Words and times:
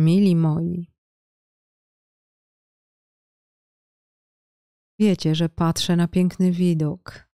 Mili 0.00 0.36
moi, 0.36 0.92
wiecie, 5.00 5.34
że 5.34 5.48
patrzę 5.48 5.96
na 5.96 6.08
piękny 6.08 6.52
widok, 6.52 7.28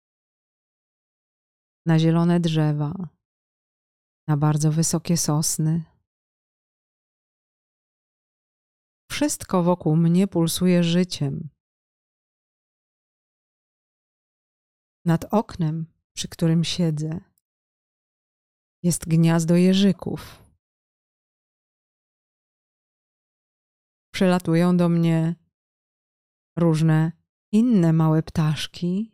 na 1.87 1.99
zielone 1.99 2.41
drzewa, 2.41 3.09
na 4.29 4.37
bardzo 4.37 4.73
wysokie 4.73 5.17
sosny. 5.17 5.85
Wszystko 9.11 9.63
wokół 9.63 9.97
mnie 9.97 10.27
pulsuje 10.29 10.85
życiem. 10.85 11.49
Nad 15.05 15.35
oknem, 15.35 15.87
przy 16.17 16.29
którym 16.29 16.65
siedzę, 16.65 17.21
jest 18.83 19.09
gniazdo 19.09 19.57
jeżyków. 19.57 20.46
Przylatują 24.17 24.77
do 24.77 24.89
mnie 24.89 25.35
różne 26.59 27.13
inne 27.53 27.93
małe 27.93 28.23
ptaszki, 28.23 29.13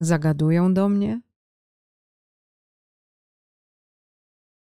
zagadują 0.00 0.74
do 0.74 0.88
mnie. 0.88 1.20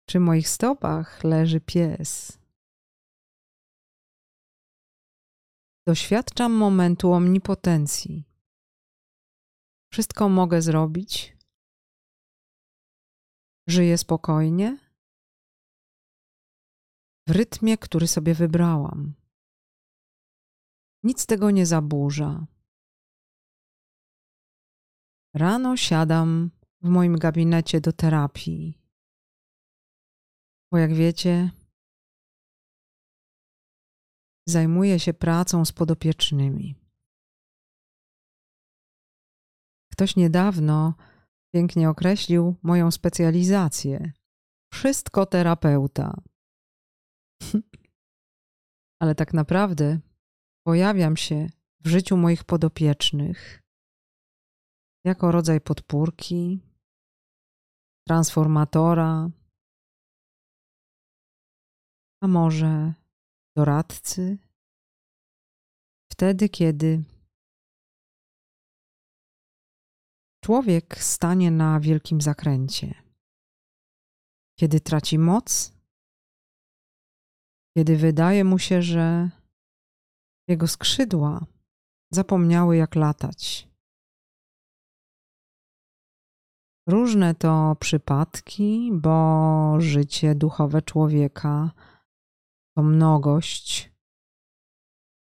Przy 0.07 0.19
moich 0.19 0.49
stopach 0.49 1.23
leży 1.23 1.61
pies. 1.61 2.39
Doświadczam 5.87 6.53
momentu 6.53 7.13
omnipotencji. 7.13 8.23
Wszystko 9.93 10.29
mogę 10.29 10.61
zrobić. 10.61 11.37
Żyję 13.67 13.97
spokojnie 13.97 14.77
w 17.27 17.31
rytmie, 17.31 17.77
który 17.77 18.07
sobie 18.07 18.33
wybrałam. 18.33 19.26
Nic 21.07 21.25
tego 21.25 21.51
nie 21.51 21.65
zaburza. 21.65 22.47
Rano 25.35 25.77
siadam 25.77 26.51
w 26.81 26.89
moim 26.89 27.15
gabinecie 27.15 27.81
do 27.81 27.93
terapii. 27.93 28.81
Bo 30.71 30.77
jak 30.77 30.93
wiecie, 30.93 31.51
zajmuję 34.47 34.99
się 34.99 35.13
pracą 35.13 35.65
z 35.65 35.71
podopiecznymi. 35.71 36.75
Ktoś 39.91 40.15
niedawno 40.15 40.93
pięknie 41.53 41.89
określił 41.89 42.55
moją 42.63 42.91
specjalizację. 42.91 44.11
Wszystko 44.73 45.25
terapeuta. 45.25 46.21
Ale 49.01 49.15
tak 49.15 49.33
naprawdę 49.33 50.06
pojawiam 50.67 51.17
się 51.17 51.49
w 51.79 51.87
życiu 51.87 52.17
moich 52.17 52.43
podopiecznych 52.43 53.63
jako 55.05 55.31
rodzaj 55.31 55.61
podpórki, 55.61 56.59
transformatora, 58.07 59.29
a 62.21 62.27
może 62.27 62.93
doradcy, 63.55 64.37
wtedy, 66.11 66.49
kiedy 66.49 67.03
człowiek 70.43 70.97
stanie 70.97 71.51
na 71.51 71.79
wielkim 71.79 72.21
zakręcie, 72.21 73.03
kiedy 74.59 74.79
traci 74.79 75.19
moc, 75.19 75.73
kiedy 77.77 77.97
wydaje 77.97 78.43
mu 78.43 78.59
się, 78.59 78.81
że 78.81 79.29
jego 80.47 80.67
skrzydła 80.67 81.45
zapomniały 82.11 82.77
jak 82.77 82.95
latać. 82.95 83.67
Różne 86.87 87.35
to 87.35 87.75
przypadki, 87.79 88.91
bo 88.93 89.75
życie 89.79 90.35
duchowe 90.35 90.81
człowieka 90.81 91.71
to 92.75 92.83
mnogość 92.83 93.91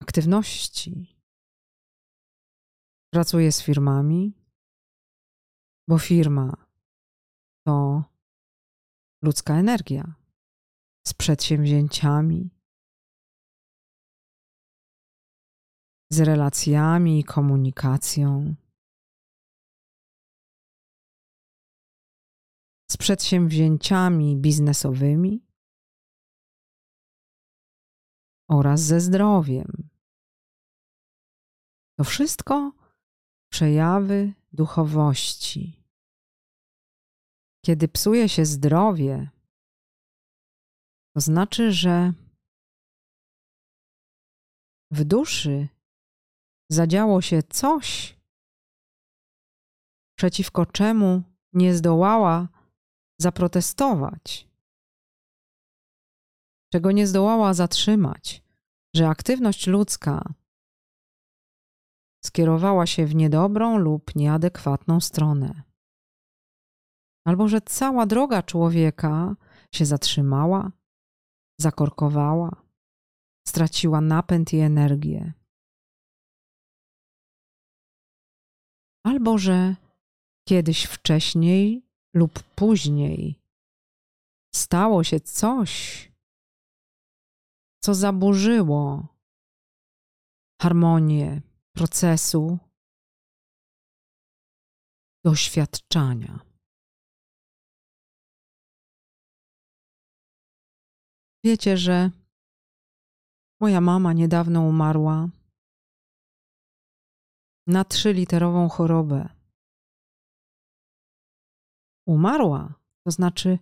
aktywności. 0.01 1.19
Pracuję 3.13 3.51
z 3.51 3.61
firmami, 3.61 4.33
bo 5.87 5.97
firma 5.97 6.65
to 7.67 8.03
ludzka 9.23 9.53
energia 9.53 10.15
z 11.07 11.13
przedsięwzięciami, 11.13 12.58
z 16.11 16.19
relacjami 16.19 17.19
i 17.19 17.23
komunikacją. 17.23 18.55
z 22.91 22.97
przedsięwzięciami 22.97 24.37
biznesowymi 24.37 25.45
oraz 28.49 28.81
ze 28.81 28.99
zdrowiem. 28.99 29.89
To 31.97 32.03
wszystko 32.03 32.71
przejawy 33.51 34.33
duchowości. 34.53 35.83
Kiedy 37.65 37.87
psuje 37.87 38.29
się 38.29 38.45
zdrowie, 38.45 39.29
to 41.15 41.21
znaczy, 41.21 41.71
że 41.71 42.13
w 44.91 45.03
duszy 45.03 45.67
zadziało 46.71 47.21
się 47.21 47.43
coś, 47.43 48.17
przeciwko 50.17 50.65
czemu 50.65 51.23
nie 51.53 51.75
zdołała 51.75 52.47
zaprotestować, 53.21 54.47
czego 56.73 56.91
nie 56.91 57.07
zdołała 57.07 57.53
zatrzymać, 57.53 58.43
że 58.95 59.09
aktywność 59.09 59.67
ludzka 59.67 60.33
skierowała 62.25 62.85
się 62.85 63.05
w 63.05 63.15
niedobrą 63.15 63.77
lub 63.77 64.15
nieadekwatną 64.15 64.99
stronę, 64.99 65.63
albo 67.27 67.47
że 67.47 67.61
cała 67.61 68.05
droga 68.05 68.43
człowieka 68.43 69.35
się 69.75 69.85
zatrzymała, 69.85 70.71
zakorkowała, 71.59 72.63
straciła 73.47 74.01
napęd 74.01 74.53
i 74.53 74.57
energię. 74.57 75.38
Albo 79.03 79.37
że 79.37 79.75
kiedyś 80.47 80.83
wcześniej 80.83 81.81
lub 82.15 82.43
później 82.43 83.39
stało 84.55 85.03
się 85.03 85.19
coś, 85.19 85.71
co 87.83 87.95
zaburzyło 87.95 89.07
harmonię 90.61 91.41
procesu 91.73 92.57
doświadczania. 95.25 96.39
Wiecie, 101.43 101.77
że 101.77 102.11
moja 103.61 103.81
mama 103.81 104.13
niedawno 104.13 104.61
umarła 104.61 105.29
na 107.69 107.83
trzyliterową 107.85 108.69
chorobę 108.69 109.29
umarła, 112.07 112.73
to 113.05 113.11
znaczy 113.11 113.59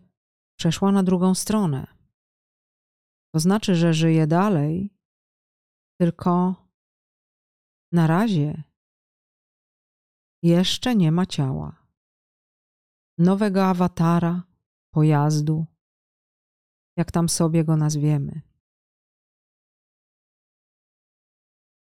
przeszła 0.59 0.91
na 0.91 1.03
drugą 1.03 1.35
stronę. 1.35 1.87
To 3.33 3.39
znaczy, 3.39 3.75
że 3.75 3.93
żyje 3.93 4.27
dalej, 4.27 4.93
tylko 5.99 6.55
na 7.91 8.07
razie 8.07 8.63
jeszcze 10.43 10.95
nie 10.95 11.11
ma 11.11 11.25
ciała. 11.25 11.87
Nowego 13.17 13.65
awatara, 13.65 14.43
pojazdu, 14.93 15.65
jak 16.97 17.11
tam 17.11 17.29
sobie 17.29 17.63
go 17.63 17.77
nazwiemy. 17.77 18.41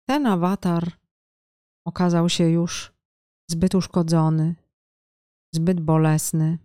Ten 0.09 0.27
awatar 0.27 1.02
okazał 1.85 2.29
się 2.29 2.45
już 2.45 2.93
zbyt 3.51 3.75
uszkodzony, 3.75 4.55
zbyt 5.55 5.81
bolesny. 5.81 6.59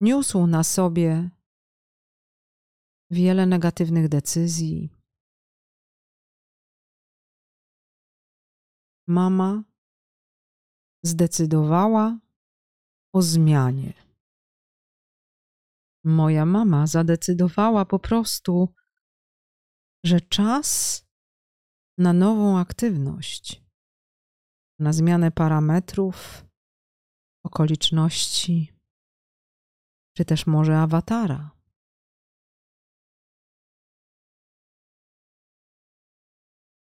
Niósł 0.00 0.46
na 0.46 0.64
sobie 0.64 1.30
wiele 3.10 3.46
negatywnych 3.46 4.08
decyzji. 4.08 4.90
Mama 9.08 9.64
zdecydowała 11.04 12.18
o 13.14 13.22
zmianie. 13.22 13.92
moja 16.04 16.46
mama 16.46 16.86
zadecydowała 16.86 17.84
po 17.84 17.98
prostu, 17.98 18.74
że 20.04 20.20
czas 20.20 21.03
na 21.98 22.12
nową 22.12 22.58
aktywność, 22.58 23.62
na 24.78 24.92
zmianę 24.92 25.30
parametrów, 25.30 26.44
okoliczności, 27.44 28.72
czy 30.16 30.24
też 30.24 30.46
może 30.46 30.78
awatara. 30.78 31.50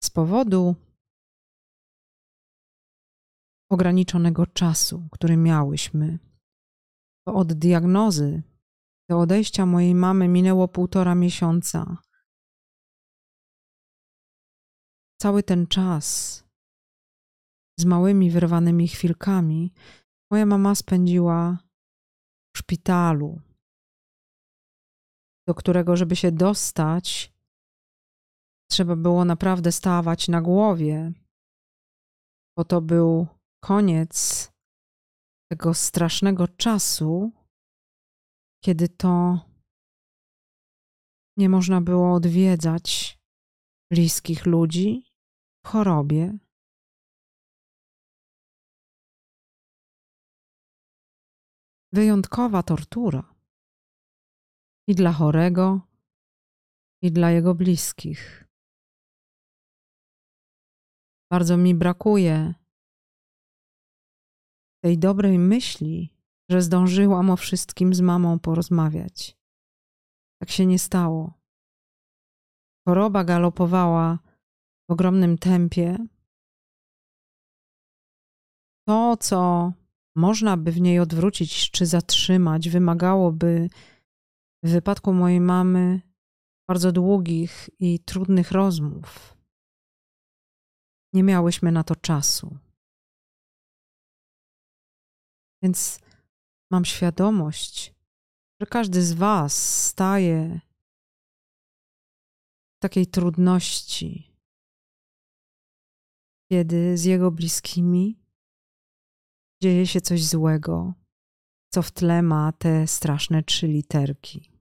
Z 0.04 0.10
powodu 0.10 0.76
ograniczonego 3.72 4.48
czasu, 4.48 5.08
który 5.12 5.38
miałyśmy, 5.38 6.20
to 7.28 7.34
od 7.34 7.54
diagnozy 7.54 8.44
do 9.10 9.20
odejścia 9.20 9.66
mojej 9.66 9.96
mamy 9.96 10.28
minęło 10.28 10.68
półtora 10.68 11.16
miesiąca. 11.16 11.98
Cały 15.24 15.44
ten 15.44 15.68
czas 15.68 16.44
z 17.80 17.86
małymi 17.86 18.32
wyrwanymi 18.32 18.88
chwilkami 18.88 19.74
moja 20.32 20.46
mama 20.46 20.76
spędziła 20.76 21.58
w 22.56 22.58
szpitalu, 22.58 23.42
do 25.48 25.56
którego, 25.56 25.96
żeby 25.96 26.16
się 26.16 26.32
dostać, 26.32 27.34
trzeba 28.72 28.96
było 28.96 29.26
naprawdę 29.26 29.72
stawać 29.72 30.28
na 30.28 30.42
głowie, 30.42 31.12
bo 32.58 32.66
to 32.66 32.82
był 32.82 33.28
koniec 33.64 34.52
tego 35.52 35.74
strasznego 35.74 36.48
czasu, 36.48 37.32
kiedy 38.64 38.90
to 38.90 39.40
nie 41.38 41.50
można 41.50 41.82
było 41.82 42.14
odwiedzać 42.14 43.20
bliskich 43.92 44.46
ludzi 44.46 45.13
chorobie. 45.66 46.38
Wyjątkowa 51.94 52.64
tortura 52.64 53.36
i 54.88 54.96
dla 54.96 55.12
chorego, 55.12 55.82
i 57.02 57.12
dla 57.12 57.32
jego 57.32 57.56
bliskich. 57.56 58.48
Bardzo 61.32 61.58
mi 61.58 61.76
brakuje 61.76 62.54
tej 64.84 65.00
dobrej 65.00 65.40
myśli, 65.40 66.14
że 66.50 66.62
zdążyłam 66.62 67.30
o 67.30 67.38
wszystkim 67.38 67.94
z 67.94 68.02
mamą 68.02 68.40
porozmawiać. 68.40 69.38
Tak 70.42 70.50
się 70.52 70.66
nie 70.66 70.80
stało. 70.80 71.34
Choroba 72.88 73.24
galopowała 73.24 74.20
w 74.90 74.92
ogromnym 74.92 75.38
tempie. 75.38 75.98
To, 78.88 79.18
co 79.18 79.72
można 80.16 80.58
by 80.58 80.72
w 80.72 80.82
niej 80.82 81.00
odwrócić 81.00 81.72
czy 81.72 81.86
zatrzymać, 81.86 82.70
wymagałoby 82.70 83.70
w 84.64 84.70
wypadku 84.70 85.14
mojej 85.14 85.42
mamy 85.42 86.02
bardzo 86.68 86.92
długich 86.92 87.70
i 87.80 88.00
trudnych 88.00 88.52
rozmów. 88.52 89.38
Nie 91.14 91.24
miałyśmy 91.24 91.72
na 91.72 91.84
to 91.84 91.96
czasu. 91.96 92.58
Więc 95.64 96.00
mam 96.72 96.86
świadomość, 96.86 97.94
że 98.62 98.68
każdy 98.68 99.02
z 99.02 99.14
Was 99.14 99.84
staje 99.88 100.60
w 102.78 102.80
takiej 102.80 103.08
trudności, 103.08 104.33
kiedy 106.52 106.98
z 106.98 107.04
jego 107.04 107.32
bliskimi 107.32 108.24
dzieje 109.64 109.88
się 109.88 110.02
coś 110.02 110.26
złego, 110.26 110.94
co 111.74 111.82
w 111.82 111.92
tle 111.92 112.22
ma 112.22 112.52
te 112.52 112.88
straszne 112.88 113.44
trzy 113.44 113.68
literki. 113.68 114.52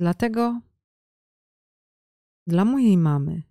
Dlatego 0.00 0.60
dla 2.46 2.64
mojej 2.64 2.98
mamy, 2.98 3.42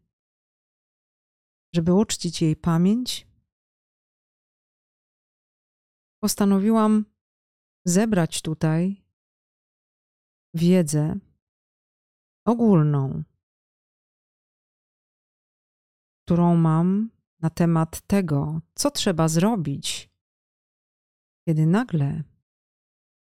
żeby 1.75 1.93
uczcić 1.93 2.41
jej 2.41 2.55
pamięć, 2.55 3.27
postanowiłam 6.23 7.05
zebrać 7.85 8.41
tutaj 8.41 9.03
wiedzę 10.53 11.19
ogólną, 12.45 13.23
którą 16.25 16.55
mam 16.55 17.09
na 17.39 17.49
temat 17.49 18.01
tego, 18.01 18.61
co 18.75 18.91
trzeba 18.91 19.27
zrobić, 19.27 20.09
kiedy 21.47 21.65
nagle 21.65 22.23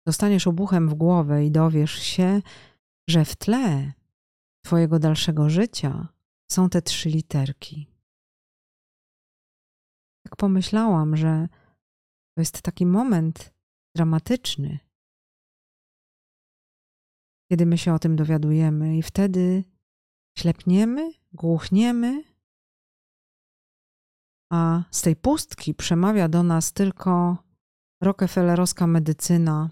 dostaniesz 0.06 0.46
obuchem 0.46 0.88
w 0.88 0.94
głowę 0.94 1.44
i 1.46 1.50
dowiesz 1.50 1.94
się, 1.94 2.42
że 3.08 3.24
w 3.24 3.36
tle 3.36 3.92
Twojego 4.64 4.98
dalszego 4.98 5.50
życia 5.50 6.08
są 6.50 6.68
te 6.68 6.82
trzy 6.82 7.08
literki. 7.08 7.86
Tak 10.24 10.36
pomyślałam, 10.36 11.16
że 11.16 11.48
to 12.34 12.40
jest 12.40 12.62
taki 12.62 12.86
moment 12.86 13.54
dramatyczny, 13.96 14.78
kiedy 17.50 17.66
my 17.66 17.78
się 17.78 17.94
o 17.94 17.98
tym 17.98 18.16
dowiadujemy, 18.16 18.96
i 18.96 19.02
wtedy 19.02 19.64
ślepniemy, 20.38 21.12
głuchniemy, 21.32 22.31
a 24.52 24.84
z 24.90 25.02
tej 25.02 25.16
pustki 25.16 25.74
przemawia 25.74 26.28
do 26.28 26.42
nas 26.42 26.72
tylko 26.72 27.36
Rockefellerowska 28.02 28.86
medycyna, 28.86 29.70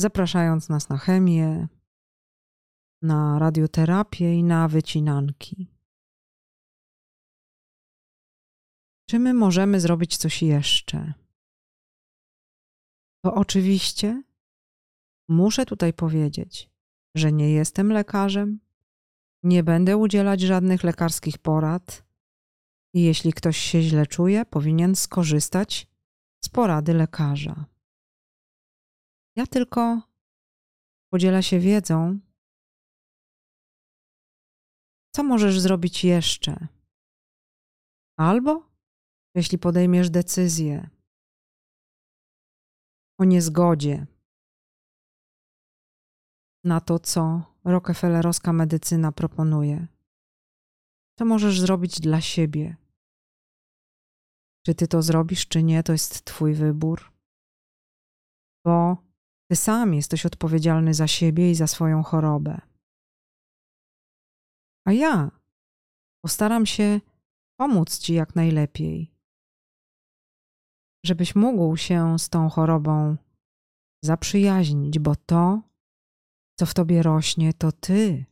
zapraszając 0.00 0.68
nas 0.68 0.88
na 0.88 0.96
chemię, 0.96 1.68
na 3.02 3.38
radioterapię 3.38 4.34
i 4.34 4.42
na 4.42 4.68
wycinanki. 4.68 5.70
Czy 9.08 9.18
my 9.18 9.34
możemy 9.34 9.80
zrobić 9.80 10.16
coś 10.16 10.42
jeszcze? 10.42 11.14
To 13.24 13.34
oczywiście 13.34 14.22
muszę 15.28 15.66
tutaj 15.66 15.92
powiedzieć, 15.92 16.70
że 17.16 17.32
nie 17.32 17.52
jestem 17.52 17.92
lekarzem, 17.92 18.60
nie 19.42 19.62
będę 19.62 19.96
udzielać 19.96 20.40
żadnych 20.40 20.84
lekarskich 20.84 21.38
porad 21.38 22.05
i 22.96 23.02
jeśli 23.02 23.32
ktoś 23.32 23.56
się 23.56 23.82
źle 23.82 24.06
czuje, 24.06 24.44
powinien 24.44 24.96
skorzystać 24.96 25.86
z 26.44 26.48
porady 26.48 26.94
lekarza. 26.94 27.64
Ja 29.36 29.46
tylko 29.46 30.02
podzielę 31.12 31.42
się 31.42 31.60
wiedzą, 31.60 32.18
co 35.14 35.22
możesz 35.24 35.60
zrobić 35.60 36.04
jeszcze. 36.04 36.68
Albo 38.18 38.70
jeśli 39.34 39.58
podejmiesz 39.58 40.10
decyzję 40.10 40.90
o 43.18 43.24
niezgodzie 43.24 44.06
na 46.64 46.80
to, 46.80 46.98
co 46.98 47.42
Rockefellerowska 47.64 48.52
medycyna 48.52 49.12
proponuje, 49.12 49.86
to 51.18 51.24
możesz 51.24 51.60
zrobić 51.60 52.00
dla 52.00 52.20
siebie. 52.20 52.85
Czy 54.66 54.74
ty 54.74 54.88
to 54.88 55.02
zrobisz, 55.02 55.48
czy 55.48 55.62
nie, 55.62 55.82
to 55.82 55.92
jest 55.92 56.24
twój 56.24 56.54
wybór, 56.54 57.12
bo 58.64 58.96
ty 59.50 59.56
sam 59.56 59.94
jesteś 59.94 60.26
odpowiedzialny 60.26 60.94
za 60.94 61.06
siebie 61.06 61.50
i 61.50 61.54
za 61.54 61.66
swoją 61.66 62.02
chorobę. 62.02 62.60
A 64.86 64.92
ja 64.92 65.30
postaram 66.24 66.66
się 66.66 67.00
pomóc 67.60 67.98
ci 67.98 68.14
jak 68.14 68.34
najlepiej, 68.34 69.14
żebyś 71.04 71.34
mógł 71.34 71.76
się 71.76 72.18
z 72.18 72.28
tą 72.28 72.48
chorobą 72.48 73.16
zaprzyjaźnić, 74.04 74.98
bo 74.98 75.16
to, 75.16 75.62
co 76.58 76.66
w 76.66 76.74
tobie 76.74 77.02
rośnie, 77.02 77.54
to 77.54 77.72
ty. 77.72 78.24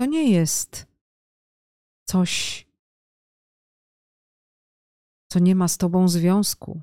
To 0.00 0.06
nie 0.06 0.30
jest 0.30 0.86
coś, 2.08 2.71
co 5.32 5.38
nie 5.38 5.54
ma 5.54 5.68
z 5.68 5.78
tobą 5.78 6.08
związku. 6.08 6.80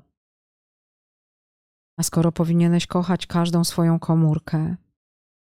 A 1.98 2.02
skoro 2.02 2.32
powinieneś 2.32 2.86
kochać 2.86 3.26
każdą 3.26 3.64
swoją 3.64 3.98
komórkę, 3.98 4.76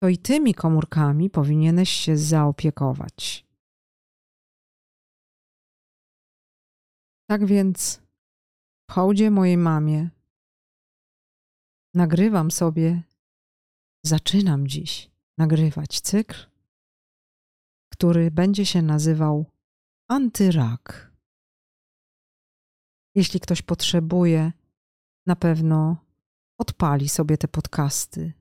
to 0.02 0.08
i 0.08 0.18
tymi 0.18 0.54
komórkami 0.54 1.30
powinieneś 1.30 1.90
się 1.90 2.16
zaopiekować. 2.16 3.46
Tak 7.30 7.46
więc 7.46 8.02
w 8.90 8.92
hołdzie 8.92 9.30
mojej 9.30 9.56
mamie 9.56 10.10
nagrywam 11.94 12.50
sobie, 12.50 13.02
zaczynam 14.06 14.66
dziś 14.66 15.10
nagrywać 15.38 16.00
cykl, 16.00 16.36
który 17.92 18.30
będzie 18.30 18.66
się 18.66 18.82
nazywał 18.82 19.44
Antyrak. 20.08 21.07
Jeśli 23.18 23.40
ktoś 23.40 23.62
potrzebuje, 23.62 24.52
na 25.26 25.37
pewno 25.37 25.96
odpali 26.58 27.08
sobie 27.08 27.38
te 27.38 27.48
podcasty. 27.48 28.32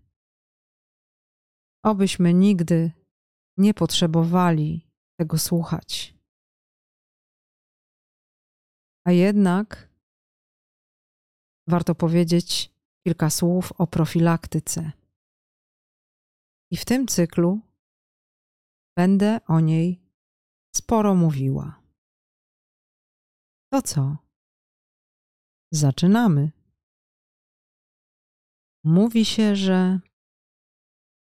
Obyśmy 1.83 2.33
nigdy 2.33 2.91
nie 3.57 3.73
potrzebowali 3.73 4.87
tego 5.19 5.37
słuchać. 5.37 6.15
A 9.05 9.11
jednak 9.11 9.89
warto 11.67 11.95
powiedzieć 11.95 12.71
kilka 13.03 13.29
słów 13.29 13.71
o 13.77 13.87
profilaktyce. 13.87 14.91
I 16.71 16.77
w 16.77 16.85
tym 16.85 17.07
cyklu 17.07 17.59
będę 18.97 19.39
o 19.47 19.59
niej 19.59 20.01
sporo 20.75 21.15
mówiła. 21.15 21.81
To 23.71 23.81
co? 23.81 24.26
Zaczynamy. 25.71 26.51
Mówi 28.83 29.25
się, 29.25 29.55
że 29.55 29.99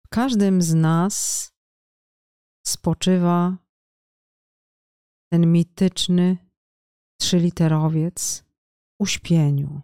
w 0.05 0.09
każdym 0.09 0.61
z 0.61 0.73
nas 0.73 1.47
spoczywa 2.67 3.57
ten 5.31 5.51
mityczny 5.51 6.37
trzyliterowiec 7.21 8.45
uśpieniu. 8.99 9.81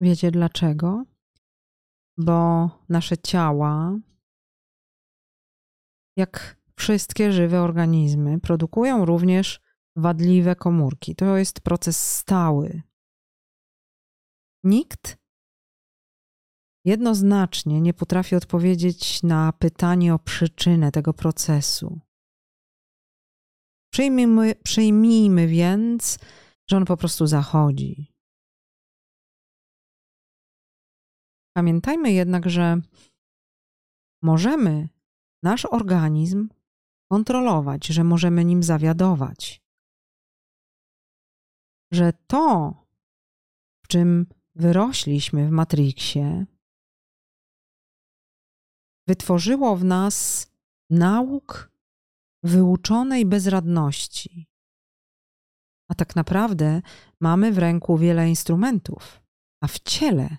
Wiecie 0.00 0.30
dlaczego? 0.30 1.04
Bo 2.18 2.70
nasze 2.88 3.18
ciała, 3.18 3.98
jak 6.16 6.60
wszystkie 6.76 7.32
żywe 7.32 7.60
organizmy, 7.60 8.40
produkują 8.40 9.04
również 9.04 9.60
wadliwe 10.00 10.56
komórki. 10.56 11.14
To 11.14 11.36
jest 11.36 11.60
proces 11.60 12.16
stały. 12.16 12.82
Nikt 14.64 15.18
jednoznacznie 16.84 17.80
nie 17.80 17.94
potrafi 17.94 18.36
odpowiedzieć 18.36 19.22
na 19.22 19.52
pytanie 19.52 20.14
o 20.14 20.18
przyczynę 20.18 20.92
tego 20.92 21.14
procesu. 21.14 22.00
Przyjmijmy, 23.92 24.54
przyjmijmy 24.54 25.46
więc, 25.46 26.18
że 26.70 26.76
on 26.76 26.84
po 26.84 26.96
prostu 26.96 27.26
zachodzi. 27.26 28.12
Pamiętajmy 31.56 32.12
jednak, 32.12 32.50
że 32.50 32.80
możemy 34.22 34.88
nasz 35.42 35.64
organizm 35.64 36.48
kontrolować, 37.12 37.86
że 37.86 38.04
możemy 38.04 38.44
nim 38.44 38.62
zawiadować. 38.62 39.59
Że 41.92 42.12
to, 42.26 42.74
w 43.84 43.88
czym 43.88 44.26
wyrośliśmy 44.54 45.48
w 45.48 45.50
Matrixie, 45.50 46.46
wytworzyło 49.08 49.76
w 49.76 49.84
nas 49.84 50.46
nauk 50.90 51.72
wyuczonej 52.42 53.26
bezradności. 53.26 54.46
A 55.90 55.94
tak 55.94 56.16
naprawdę 56.16 56.82
mamy 57.20 57.52
w 57.52 57.58
ręku 57.58 57.98
wiele 57.98 58.28
instrumentów, 58.28 59.22
a 59.62 59.66
w 59.66 59.78
ciele 59.78 60.36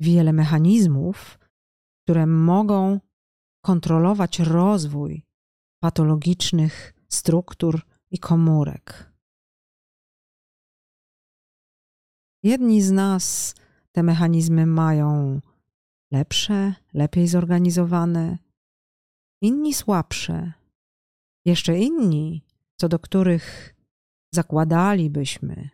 wiele 0.00 0.32
mechanizmów, 0.32 1.38
które 2.04 2.26
mogą 2.26 3.00
kontrolować 3.64 4.38
rozwój 4.38 5.22
patologicznych 5.82 6.94
struktur 7.08 7.82
i 8.10 8.18
komórek. 8.18 9.15
Jedni 12.46 12.82
z 12.82 12.92
nas 12.92 13.54
te 13.92 14.02
mechanizmy 14.02 14.66
mają 14.66 15.40
lepsze, 16.12 16.74
lepiej 16.94 17.28
zorganizowane, 17.28 18.38
inni 19.42 19.74
słabsze, 19.74 20.52
jeszcze 21.44 21.78
inni, 21.78 22.44
co 22.80 22.88
do 22.88 22.98
których 22.98 23.74
zakładalibyśmy, 24.34 25.68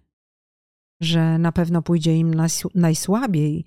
że 1.00 1.38
na 1.38 1.52
pewno 1.52 1.82
pójdzie 1.82 2.16
im 2.16 2.34
najsłabiej, 2.74 3.64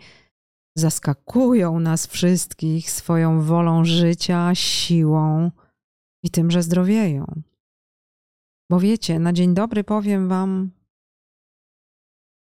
zaskakują 0.78 1.80
nas 1.80 2.08
wszystkich 2.08 2.92
swoją 2.92 3.42
wolą 3.42 3.86
życia, 3.86 4.56
siłą 4.56 5.52
i 6.24 6.30
tym, 6.30 6.52
że 6.52 6.64
zdrowieją. 6.64 7.42
Bo 8.70 8.80
wiecie, 8.80 9.20
na 9.20 9.34
dzień 9.34 9.54
dobry 9.54 9.84
powiem 9.84 10.28
Wam, 10.28 10.72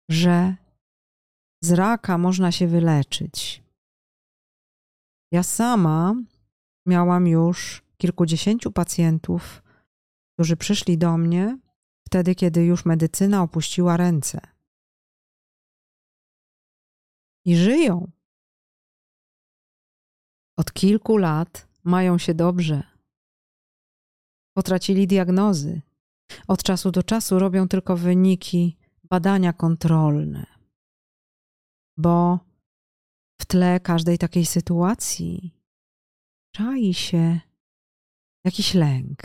że 0.09 0.55
z 1.63 1.71
raka 1.71 2.17
można 2.17 2.51
się 2.51 2.67
wyleczyć. 2.67 3.63
Ja 5.31 5.43
sama 5.43 6.15
miałam 6.85 7.27
już 7.27 7.83
kilkudziesięciu 7.97 8.71
pacjentów, 8.71 9.63
którzy 10.33 10.57
przyszli 10.57 10.97
do 10.97 11.17
mnie 11.17 11.57
wtedy, 12.07 12.35
kiedy 12.35 12.65
już 12.65 12.85
medycyna 12.85 13.41
opuściła 13.41 13.97
ręce. 13.97 14.41
I 17.45 17.55
żyją. 17.55 18.11
Od 20.57 20.73
kilku 20.73 21.17
lat 21.17 21.67
mają 21.83 22.17
się 22.17 22.33
dobrze. 22.33 22.83
Potracili 24.57 25.07
diagnozy. 25.07 25.81
Od 26.47 26.63
czasu 26.63 26.91
do 26.91 27.03
czasu 27.03 27.39
robią 27.39 27.67
tylko 27.67 27.97
wyniki 27.97 28.78
badania 29.11 29.53
kontrolne. 29.53 30.45
Bo 31.97 32.39
w 33.41 33.45
tle 33.45 33.79
każdej 33.79 34.17
takiej 34.17 34.45
sytuacji 34.45 35.53
czai 36.55 36.93
się 36.93 37.39
jakiś 38.45 38.73
lęk. 38.73 39.17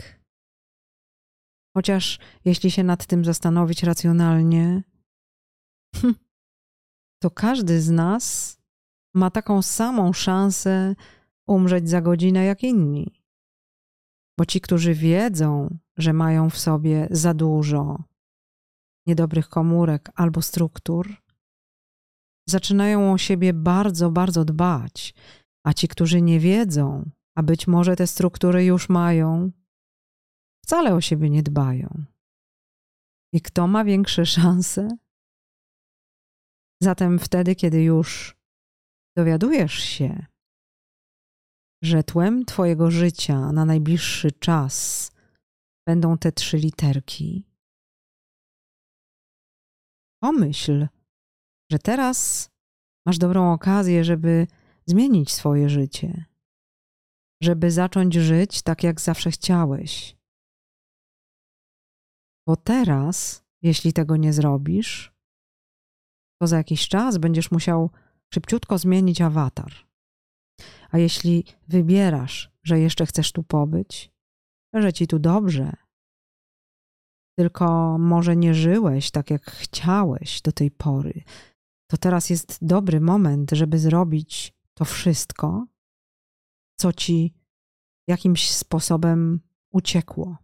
Chociaż 1.77 2.19
jeśli 2.45 2.71
się 2.71 2.83
nad 2.83 3.05
tym 3.05 3.25
zastanowić 3.25 3.83
racjonalnie, 3.83 4.83
to 7.23 7.31
każdy 7.31 7.81
z 7.81 7.89
nas 7.89 8.57
ma 9.15 9.31
taką 9.31 9.61
samą 9.61 10.13
szansę 10.13 10.95
umrzeć 11.47 11.89
za 11.89 12.01
godzinę 12.01 12.45
jak 12.45 12.63
inni. 12.63 13.23
Bo 14.39 14.45
ci, 14.45 14.61
którzy 14.61 14.93
wiedzą, 14.93 15.77
że 15.97 16.13
mają 16.13 16.49
w 16.49 16.57
sobie 16.57 17.07
za 17.11 17.33
dużo 17.33 18.03
niedobrych 19.07 19.49
komórek 19.49 20.09
albo 20.15 20.41
struktur, 20.41 21.15
zaczynają 22.49 23.13
o 23.13 23.17
siebie 23.17 23.53
bardzo, 23.53 24.11
bardzo 24.11 24.45
dbać, 24.45 25.13
a 25.65 25.73
ci, 25.73 25.87
którzy 25.87 26.21
nie 26.21 26.39
wiedzą, 26.39 27.09
a 27.37 27.43
być 27.43 27.67
może 27.67 27.95
te 27.95 28.07
struktury 28.07 28.65
już 28.65 28.89
mają, 28.89 29.51
wcale 30.65 30.93
o 30.93 31.01
siebie 31.01 31.29
nie 31.29 31.43
dbają. 31.43 32.05
I 33.33 33.41
kto 33.41 33.67
ma 33.67 33.83
większe 33.83 34.25
szanse? 34.35 34.97
Zatem 36.81 37.19
wtedy, 37.19 37.55
kiedy 37.55 37.83
już 37.83 38.35
dowiadujesz 39.17 39.73
się, 39.73 40.25
że 41.83 42.03
tłem 42.03 42.45
Twojego 42.45 42.91
życia 42.91 43.51
na 43.51 43.65
najbliższy 43.65 44.31
czas 44.31 45.11
będą 45.87 46.17
te 46.17 46.31
trzy 46.31 46.57
literki, 46.57 47.45
pomyśl, 50.25 50.87
że 51.71 51.79
teraz 51.79 52.49
masz 53.05 53.17
dobrą 53.17 53.53
okazję, 53.53 54.03
żeby 54.03 54.47
zmienić 54.85 55.31
swoje 55.31 55.69
życie 55.69 56.25
żeby 57.43 57.71
zacząć 57.71 58.13
żyć 58.13 58.61
tak, 58.61 58.83
jak 58.83 59.01
zawsze 59.01 59.31
chciałeś. 59.31 60.17
Bo 62.47 62.55
teraz, 62.55 63.45
jeśli 63.61 63.93
tego 63.93 64.17
nie 64.17 64.33
zrobisz, 64.33 65.13
to 66.41 66.47
za 66.47 66.57
jakiś 66.57 66.87
czas 66.87 67.17
będziesz 67.17 67.51
musiał 67.51 67.89
szybciutko 68.33 68.77
zmienić 68.77 69.21
awatar. 69.21 69.71
A 70.91 70.97
jeśli 70.97 71.43
wybierasz, 71.67 72.51
że 72.63 72.79
jeszcze 72.79 73.05
chcesz 73.05 73.31
tu 73.31 73.43
pobyć, 73.43 74.11
że 74.73 74.93
ci 74.93 75.07
tu 75.07 75.19
dobrze, 75.19 75.73
tylko 77.35 77.97
może 77.97 78.35
nie 78.35 78.53
żyłeś 78.53 79.11
tak, 79.11 79.29
jak 79.29 79.51
chciałeś 79.51 80.41
do 80.41 80.51
tej 80.51 80.71
pory, 80.71 81.23
to 81.91 81.97
teraz 81.97 82.29
jest 82.29 82.57
dobry 82.61 83.01
moment, 83.01 83.51
żeby 83.51 83.79
zrobić 83.79 84.53
to 84.73 84.85
wszystko, 84.85 85.67
co 86.79 86.93
ci 86.93 87.33
jakimś 88.07 88.51
sposobem 88.51 89.39
uciekło, 89.73 90.37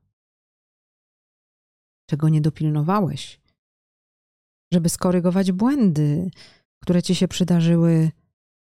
czego 2.09 2.29
nie 2.29 2.41
dopilnowałeś, 2.41 3.41
żeby 4.73 4.89
skorygować 4.89 5.51
błędy, 5.51 6.31
które 6.81 7.03
ci 7.03 7.15
się 7.15 7.27
przydarzyły 7.27 8.11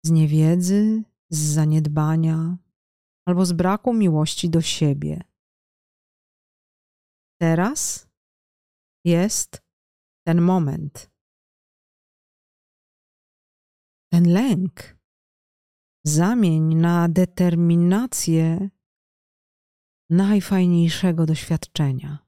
z 0.05 0.11
niewiedzy, 0.11 1.03
z 1.29 1.37
zaniedbania 1.37 2.57
albo 3.25 3.45
z 3.45 3.53
braku 3.53 3.93
miłości 3.93 4.49
do 4.49 4.61
siebie. 4.61 5.32
Teraz 7.43 8.07
jest 9.05 9.61
ten 10.27 10.41
moment. 10.41 11.11
Ten 14.11 14.33
lęk 14.33 14.97
zamień 16.05 16.75
na 16.75 17.09
determinację 17.09 18.69
najfajniejszego 20.09 21.25
doświadczenia. 21.25 22.25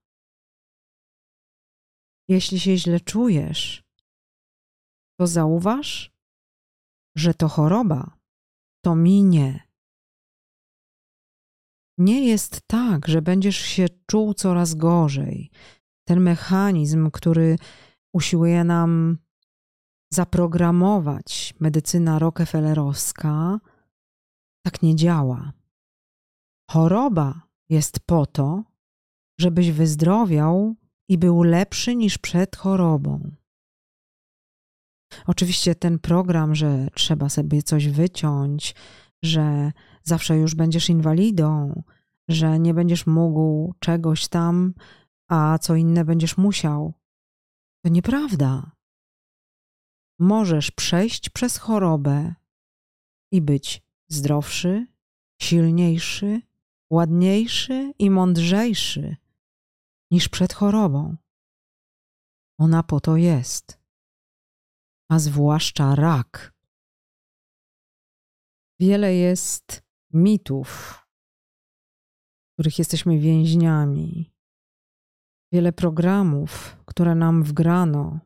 Jeśli 2.28 2.60
się 2.60 2.78
źle 2.78 3.00
czujesz, 3.00 3.84
to 5.20 5.28
zauważ, 5.28 6.12
że 7.18 7.34
to 7.34 7.48
choroba 7.48 8.18
to 8.86 8.96
minie. 8.96 9.65
Nie 11.98 12.28
jest 12.28 12.62
tak, 12.68 13.08
że 13.08 13.22
będziesz 13.22 13.58
się 13.58 13.86
czuł 14.08 14.34
coraz 14.34 14.75
gorzej. 14.75 15.50
Ten 16.08 16.20
mechanizm, 16.20 17.12
który 17.12 17.56
usiłuje 18.14 18.64
nam 18.64 19.18
zaprogramować 20.14 21.54
medycyna 21.60 22.20
rockefellerowska, 22.20 23.60
tak 24.66 24.82
nie 24.82 24.96
działa. 24.96 25.54
Choroba 26.72 27.42
jest 27.70 28.00
po 28.00 28.25
to, 28.25 28.64
żebyś 29.40 29.72
wyzdrowiał 29.72 30.75
i 31.10 31.18
był 31.18 31.44
lepszy 31.44 31.96
niż 31.96 32.18
przed 32.18 32.56
chorobą. 32.56 33.32
Oczywiście 35.28 35.75
ten 35.75 36.00
program, 36.00 36.56
że 36.56 36.88
trzeba 36.94 37.30
sobie 37.30 37.64
coś 37.64 37.88
wyciąć, 37.88 38.75
że 39.24 39.72
zawsze 40.06 40.38
już 40.38 40.56
będziesz 40.56 40.90
inwalidą, 40.90 41.84
że 42.28 42.60
nie 42.60 42.74
będziesz 42.74 43.08
mógł 43.08 43.74
czegoś 43.80 44.28
tam, 44.28 44.74
a 45.28 45.58
co 45.62 45.76
inne 45.76 46.06
będziesz 46.06 46.38
musiał, 46.38 46.94
to 47.84 47.90
nieprawda. 47.90 48.72
Możesz 50.20 50.72
przejść 50.72 51.30
przez 51.30 51.58
chorobę 51.58 52.34
i 53.32 53.42
być 53.42 53.82
zdrowszy, 54.08 54.88
silniejszy, 55.42 56.42
ładniejszy 56.90 57.94
i 58.00 58.10
mądrzejszy 58.10 59.18
niż 60.12 60.30
przed 60.30 60.54
chorobą. 60.54 61.16
Ona 62.58 62.84
po 62.84 63.00
to 63.00 63.18
jest, 63.18 63.80
a 65.10 65.20
zwłaszcza 65.20 65.96
rak. 65.96 66.54
Wiele 68.80 69.16
jest 69.16 69.85
mitów, 70.14 71.00
których 72.54 72.80
jesteśmy 72.80 73.20
więźniami, 73.20 74.34
wiele 75.54 75.74
programów, 75.74 76.78
które 76.86 77.16
nam 77.16 77.44
wgrano, 77.44 78.20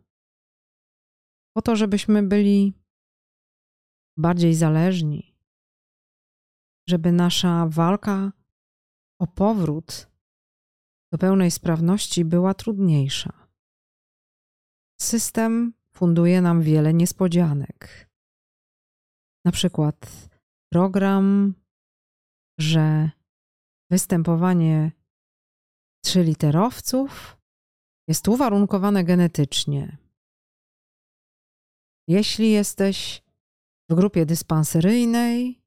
po 1.55 1.61
to, 1.61 1.75
żebyśmy 1.75 2.23
byli 2.23 2.73
bardziej 4.17 4.55
zależni, 4.55 5.35
żeby 6.89 7.11
nasza 7.11 7.67
walka 7.67 8.31
o 9.21 9.27
powrót 9.27 10.09
do 11.11 11.17
pełnej 11.17 11.51
sprawności 11.51 12.25
była 12.25 12.53
trudniejsza. 12.53 13.47
System 15.01 15.73
funduje 15.91 16.41
nam 16.41 16.61
wiele 16.61 16.93
niespodzianek. 16.93 18.09
Na 19.45 19.51
przykład 19.51 20.29
program, 20.71 21.53
że 22.59 23.09
występowanie 23.91 24.91
trzyliterowców 26.05 27.37
jest 28.07 28.27
uwarunkowane 28.27 29.03
genetycznie. 29.03 29.97
Jeśli 32.07 32.51
jesteś 32.51 33.23
w 33.89 33.95
grupie 33.95 34.25
dyspanseryjnej, 34.25 35.61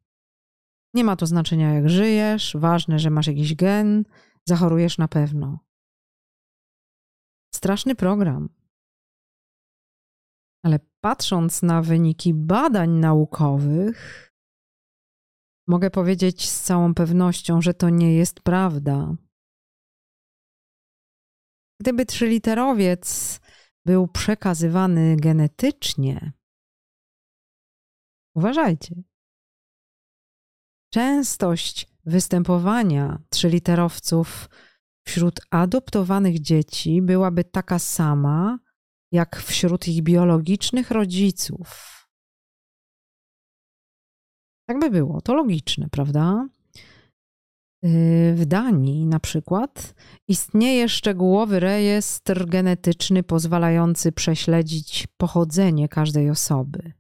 nie 0.95 1.05
ma 1.05 1.17
to 1.17 1.27
znaczenia, 1.27 1.75
jak 1.75 1.89
żyjesz, 1.89 2.57
ważne, 2.59 2.99
że 2.99 3.11
masz 3.11 3.27
jakiś 3.27 3.55
gen, 3.55 4.05
zachorujesz 4.49 4.99
na 4.99 5.09
pewno. 5.09 5.59
Straszny 7.55 7.95
program. 7.95 8.49
Ale 10.65 10.79
patrząc 11.01 11.63
na 11.63 11.83
wyniki 11.83 12.35
badań 12.35 12.91
naukowych, 12.91 14.32
mogę 15.67 15.91
powiedzieć 15.91 16.51
z 16.51 16.63
całą 16.63 16.95
pewnością, 16.95 17.63
że 17.63 17.75
to 17.75 17.91
nie 17.91 18.15
jest 18.15 18.41
prawda. 18.41 19.17
Gdyby 21.81 22.07
trzyliterowiec 22.07 23.41
był 23.87 24.09
przekazywany 24.09 25.17
genetycznie, 25.17 26.33
uważajcie, 28.35 29.03
Częstość 30.95 31.87
występowania 32.05 33.23
trzyliterowców 33.31 34.49
wśród 35.07 35.41
adoptowanych 35.51 36.41
dzieci 36.41 37.03
byłaby 37.03 37.45
taka 37.45 37.79
sama 37.79 38.59
jak 39.13 39.37
wśród 39.37 39.89
ich 39.89 40.03
biologicznych 40.03 40.91
rodziców. 40.91 42.02
Tak 44.73 44.81
by 44.81 44.91
było, 44.91 45.21
to 45.21 45.35
logiczne, 45.35 45.89
prawda? 45.89 46.49
Yy, 47.83 48.35
w 48.35 48.47
Danii 48.47 49.07
na 49.07 49.21
przykład 49.21 49.95
istnieje 50.29 50.89
szczegółowy 50.89 51.61
rejestr 51.61 52.47
genetyczny 52.47 53.23
pozwalający 53.23 54.13
prześledzić 54.13 55.07
pochodzenie 55.17 55.89
każdej 55.89 56.31
osoby. 56.31 56.93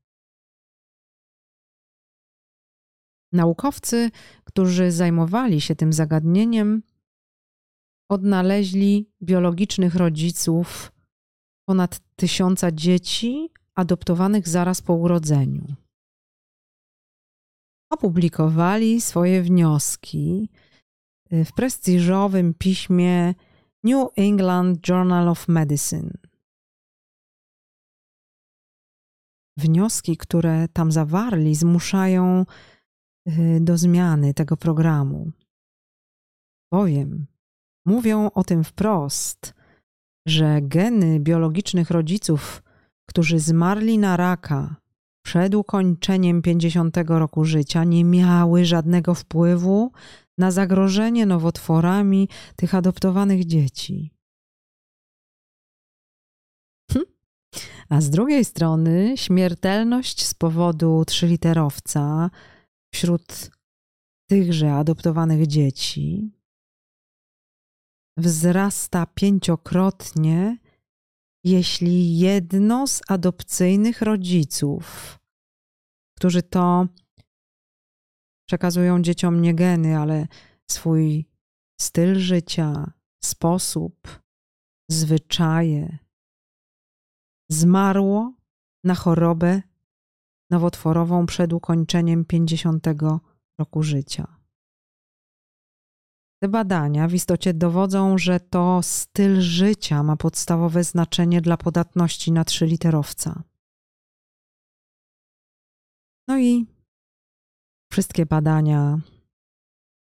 Naukowcy, 3.32 4.10
którzy 4.44 4.90
zajmowali 4.90 5.60
się 5.60 5.76
tym 5.76 5.92
zagadnieniem, 5.92 6.82
odnaleźli 8.10 9.10
biologicznych 9.22 9.94
rodziców 9.94 10.92
ponad 11.68 12.00
tysiąca 12.16 12.72
dzieci 12.72 13.50
adoptowanych 13.74 14.48
zaraz 14.48 14.82
po 14.82 14.94
urodzeniu. 14.94 15.81
Opublikowali 17.92 19.00
swoje 19.00 19.42
wnioski 19.42 20.48
y, 21.32 21.44
w 21.44 21.52
prestiżowym 21.52 22.54
piśmie 22.54 23.34
New 23.84 24.08
England 24.16 24.88
Journal 24.88 25.28
of 25.28 25.48
Medicine. 25.48 26.10
Wnioski, 29.56 30.16
które 30.16 30.68
tam 30.68 30.92
zawarli, 30.92 31.54
zmuszają 31.54 32.44
Y, 33.28 33.60
do 33.60 33.76
zmiany 33.78 34.34
tego 34.34 34.56
programu. 34.56 35.32
Bowiem 36.72 37.26
mówią 37.86 38.30
o 38.30 38.44
tym 38.44 38.64
wprost, 38.64 39.54
że 40.26 40.62
geny 40.62 41.20
biologicznych 41.20 41.90
rodziców, 41.90 42.62
którzy 43.08 43.38
zmarli 43.38 43.98
na 43.98 44.16
raka 44.16 44.76
przed 45.22 45.54
ukończeniem 45.54 46.42
50 46.42 46.96
roku 47.08 47.44
życia, 47.44 47.84
nie 47.84 48.04
miały 48.04 48.64
żadnego 48.64 49.14
wpływu 49.14 49.92
na 50.38 50.50
zagrożenie 50.50 51.26
nowotworami 51.26 52.28
tych 52.56 52.74
adoptowanych 52.74 53.44
dzieci. 53.44 54.10
Hm. 56.92 57.04
A 57.88 58.00
z 58.00 58.10
drugiej 58.10 58.44
strony 58.44 59.14
śmiertelność 59.16 60.26
z 60.26 60.34
powodu 60.34 61.04
trzyliterowca 61.06 62.30
wśród 62.94 63.50
tychże 64.30 64.74
adoptowanych 64.74 65.46
dzieci 65.46 66.32
wzrasta 68.16 69.06
pięciokrotnie, 69.06 70.56
jeśli 71.44 72.18
jedno 72.18 72.86
z 72.86 73.00
adopcyjnych 73.08 74.02
rodziców, 74.02 75.18
którzy 76.16 76.42
to 76.42 76.86
przekazują 78.48 79.02
dzieciom 79.02 79.42
nie 79.42 79.54
geny, 79.54 79.98
ale 79.98 80.26
swój 80.70 81.28
styl 81.80 82.18
życia, 82.18 82.92
sposób, 83.24 84.22
zwyczaje, 84.90 85.98
zmarło 87.50 88.32
na 88.84 88.94
chorobę 88.94 89.62
nowotworową 90.50 91.26
przed 91.26 91.52
ukończeniem 91.52 92.24
50 92.24 92.86
roku 93.58 93.82
życia. 93.82 94.41
Te 96.42 96.48
badania 96.48 97.08
w 97.08 97.14
istocie 97.14 97.54
dowodzą, 97.54 98.18
że 98.18 98.40
to 98.40 98.82
styl 98.82 99.40
życia 99.40 100.02
ma 100.02 100.16
podstawowe 100.16 100.84
znaczenie 100.84 101.40
dla 101.40 101.56
podatności 101.56 102.32
na 102.32 102.44
trzyliterowca. 102.44 103.42
No 106.28 106.38
i 106.38 106.66
wszystkie 107.92 108.26
badania 108.26 109.00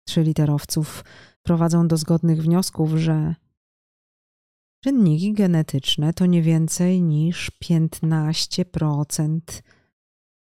trzyliterowców 0.08 1.06
prowadzą 1.44 1.88
do 1.88 1.98
zgodnych 1.98 2.42
wniosków, 2.42 2.92
że 2.92 3.36
czynniki 4.84 5.34
genetyczne 5.34 6.14
to 6.14 6.26
nie 6.26 6.42
więcej 6.42 7.02
niż 7.02 7.52
15% 7.64 9.40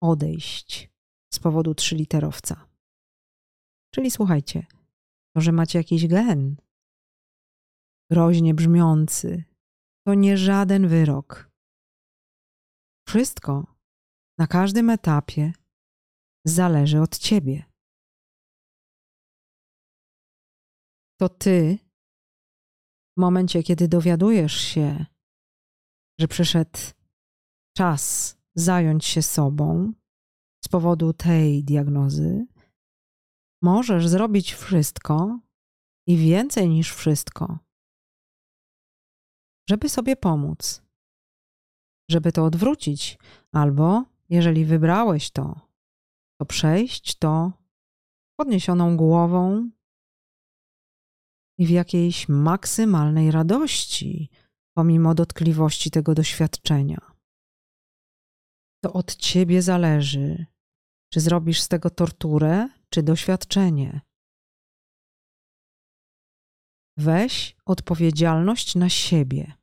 odejść 0.01 0.89
z 1.33 1.39
powodu 1.39 1.75
trzyliterowca. 1.75 2.65
Czyli 3.93 4.11
słuchajcie, 4.11 4.65
to, 5.37 5.41
że 5.41 5.51
macie 5.51 5.79
jakiś 5.79 6.07
gen 6.07 6.55
groźnie 8.11 8.53
brzmiący, 8.53 9.43
to 10.07 10.13
nie 10.13 10.37
żaden 10.37 10.87
wyrok. 10.87 11.51
Wszystko 13.07 13.75
na 14.37 14.47
każdym 14.47 14.89
etapie 14.89 15.53
zależy 16.45 17.01
od 17.01 17.17
ciebie. 17.17 17.65
To 21.19 21.29
ty, 21.29 21.77
w 23.17 23.21
momencie, 23.21 23.63
kiedy 23.63 23.87
dowiadujesz 23.87 24.55
się, 24.55 25.05
że 26.19 26.27
przyszedł 26.27 26.79
czas 27.77 28.37
zająć 28.55 29.05
się 29.05 29.21
sobą 29.21 29.93
z 30.65 30.67
powodu 30.67 31.13
tej 31.13 31.63
diagnozy, 31.63 32.45
możesz 33.61 34.07
zrobić 34.07 34.53
wszystko 34.53 35.39
i 36.07 36.17
więcej 36.17 36.69
niż 36.69 36.93
wszystko, 36.93 37.59
żeby 39.69 39.89
sobie 39.89 40.15
pomóc, 40.15 40.81
żeby 42.09 42.31
to 42.31 42.45
odwrócić, 42.45 43.19
albo 43.51 44.03
jeżeli 44.29 44.65
wybrałeś 44.65 45.31
to, 45.31 45.59
to 46.39 46.45
przejść 46.45 47.15
to 47.15 47.51
podniesioną 48.39 48.97
głową 48.97 49.69
i 51.59 51.65
w 51.65 51.69
jakiejś 51.69 52.29
maksymalnej 52.29 53.31
radości, 53.31 54.29
pomimo 54.77 55.15
dotkliwości 55.15 55.91
tego 55.91 56.15
doświadczenia. 56.15 57.11
To 58.83 58.93
od 58.93 59.15
ciebie 59.15 59.61
zależy, 59.61 60.45
czy 61.13 61.19
zrobisz 61.19 61.61
z 61.61 61.67
tego 61.67 61.89
torturę, 61.89 62.69
czy 62.89 63.03
doświadczenie. 63.03 64.01
Weź 66.97 67.55
odpowiedzialność 67.65 68.75
na 68.75 68.89
siebie. 68.89 69.53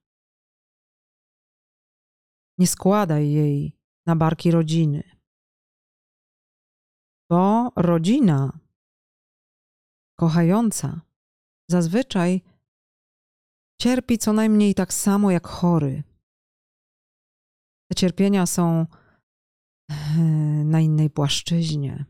Nie 2.58 2.66
składaj 2.66 3.30
jej 3.30 3.78
na 4.06 4.16
barki 4.16 4.50
rodziny, 4.50 5.02
bo 7.30 7.72
rodzina 7.76 8.58
kochająca 10.18 11.00
zazwyczaj 11.70 12.42
cierpi 13.80 14.18
co 14.18 14.32
najmniej 14.32 14.74
tak 14.74 14.92
samo 14.94 15.30
jak 15.30 15.46
chory. 15.46 16.02
Te 17.90 17.94
cierpienia 17.94 18.46
są 18.46 18.87
e, 19.90 19.94
na 20.64 20.80
innej 20.80 21.10
płaszczyźnie, 21.10 22.04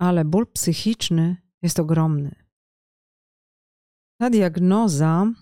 ale 0.00 0.24
ból 0.24 0.46
psychiczny 0.46 1.36
jest 1.62 1.80
ogromny. 1.80 2.34
Ta 4.20 4.30
diagnoza 4.30 5.32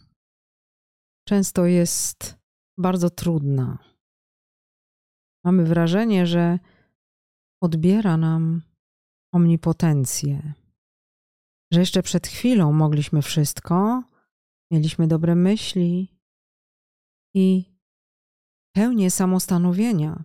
często 1.29 1.66
jest 1.66 2.38
bardzo 2.79 3.11
trudna. 3.11 3.79
Mamy 5.44 5.64
wrażenie, 5.64 6.27
że 6.27 6.59
odbiera 7.62 8.16
nam 8.16 8.62
omnipotencję, 9.35 10.53
że 11.73 11.81
jeszcze 11.81 12.03
przed 12.03 12.27
chwilą 12.27 12.73
mogliśmy 12.73 13.23
wszystko, 13.23 14.03
mieliśmy 14.71 15.09
dobre 15.09 15.35
myśli 15.35 16.18
i 17.35 17.64
pełnię 18.75 19.11
samostanowienia, 19.11 20.25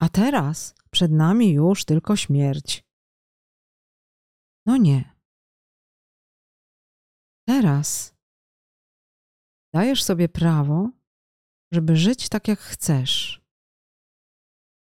a 0.00 0.08
teraz 0.08 0.74
przed 0.90 1.12
nami 1.12 1.52
już 1.52 1.84
tylko 1.84 2.16
śmierć. 2.16 2.85
No 4.66 4.76
nie. 4.76 5.16
Teraz 7.48 8.16
dajesz 9.74 10.04
sobie 10.04 10.28
prawo, 10.28 10.90
żeby 11.72 11.96
żyć 11.96 12.28
tak, 12.28 12.48
jak 12.48 12.58
chcesz. 12.58 13.46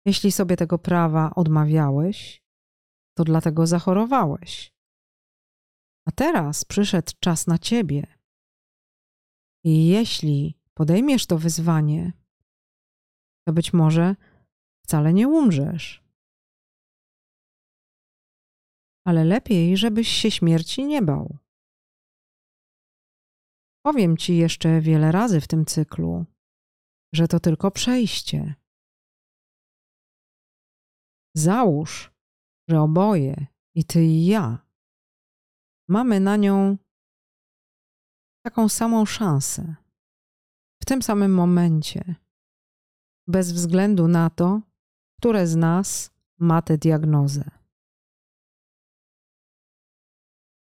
Jeśli 0.06 0.32
sobie 0.32 0.56
tego 0.56 0.78
prawa 0.78 1.34
odmawiałeś, 1.34 2.42
to 3.16 3.24
dlatego 3.24 3.66
zachorowałeś. 3.66 4.72
A 6.06 6.12
teraz 6.12 6.64
przyszedł 6.64 7.12
czas 7.20 7.46
na 7.46 7.58
ciebie. 7.58 8.06
I 9.64 9.86
jeśli 9.86 10.58
podejmiesz 10.74 11.26
to 11.26 11.38
wyzwanie, 11.38 12.12
to 13.46 13.52
być 13.52 13.72
może 13.72 14.16
wcale 14.84 15.12
nie 15.12 15.28
umrzesz. 15.28 16.07
Ale 19.08 19.24
lepiej, 19.24 19.76
żebyś 19.76 20.08
się 20.08 20.30
śmierci 20.30 20.84
nie 20.84 21.02
bał. 21.02 21.36
Powiem 23.82 24.16
ci 24.16 24.36
jeszcze 24.36 24.80
wiele 24.80 25.12
razy 25.12 25.40
w 25.40 25.48
tym 25.48 25.66
cyklu, 25.66 26.24
że 27.12 27.28
to 27.28 27.40
tylko 27.40 27.70
przejście. 27.70 28.54
Załóż, 31.36 32.10
że 32.68 32.80
oboje, 32.80 33.46
i 33.74 33.84
ty 33.84 34.04
i 34.04 34.26
ja, 34.26 34.66
mamy 35.88 36.20
na 36.20 36.36
nią 36.36 36.76
taką 38.44 38.68
samą 38.68 39.06
szansę. 39.06 39.74
W 40.82 40.84
tym 40.84 41.02
samym 41.02 41.34
momencie, 41.34 42.14
bez 43.26 43.52
względu 43.52 44.08
na 44.08 44.30
to, 44.30 44.60
które 45.18 45.46
z 45.46 45.56
nas 45.56 46.10
ma 46.38 46.62
tę 46.62 46.78
diagnozę. 46.78 47.57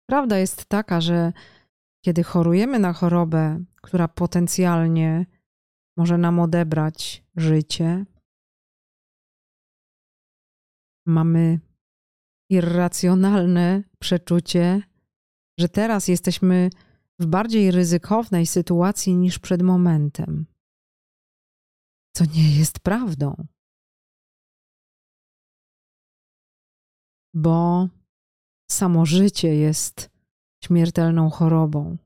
Prawda 0.10 0.38
jest 0.38 0.66
taka, 0.66 1.02
że 1.02 1.34
kiedy 2.06 2.24
chorujemy 2.24 2.80
na 2.80 2.94
chorobę, 2.94 3.64
która 3.76 4.08
potencjalnie 4.08 5.26
może 5.98 6.18
nam 6.18 6.40
odebrać 6.40 7.24
życie, 7.36 8.06
mamy 11.08 11.60
irracjonalne 12.50 13.84
przeczucie, 14.00 14.82
że 15.60 15.70
teraz 15.70 16.08
jesteśmy 16.08 16.70
w 17.20 17.26
bardziej 17.26 17.72
ryzykownej 17.72 18.48
sytuacji 18.48 19.16
niż 19.16 19.40
przed 19.40 19.62
momentem. 19.62 20.46
Co 22.16 22.26
nie 22.26 22.58
jest 22.60 22.80
prawdą. 22.80 23.48
Bo 27.34 27.90
samo 28.72 29.06
życie 29.06 29.56
jest 29.56 30.10
śmiertelną 30.64 31.30
chorobą, 31.30 31.98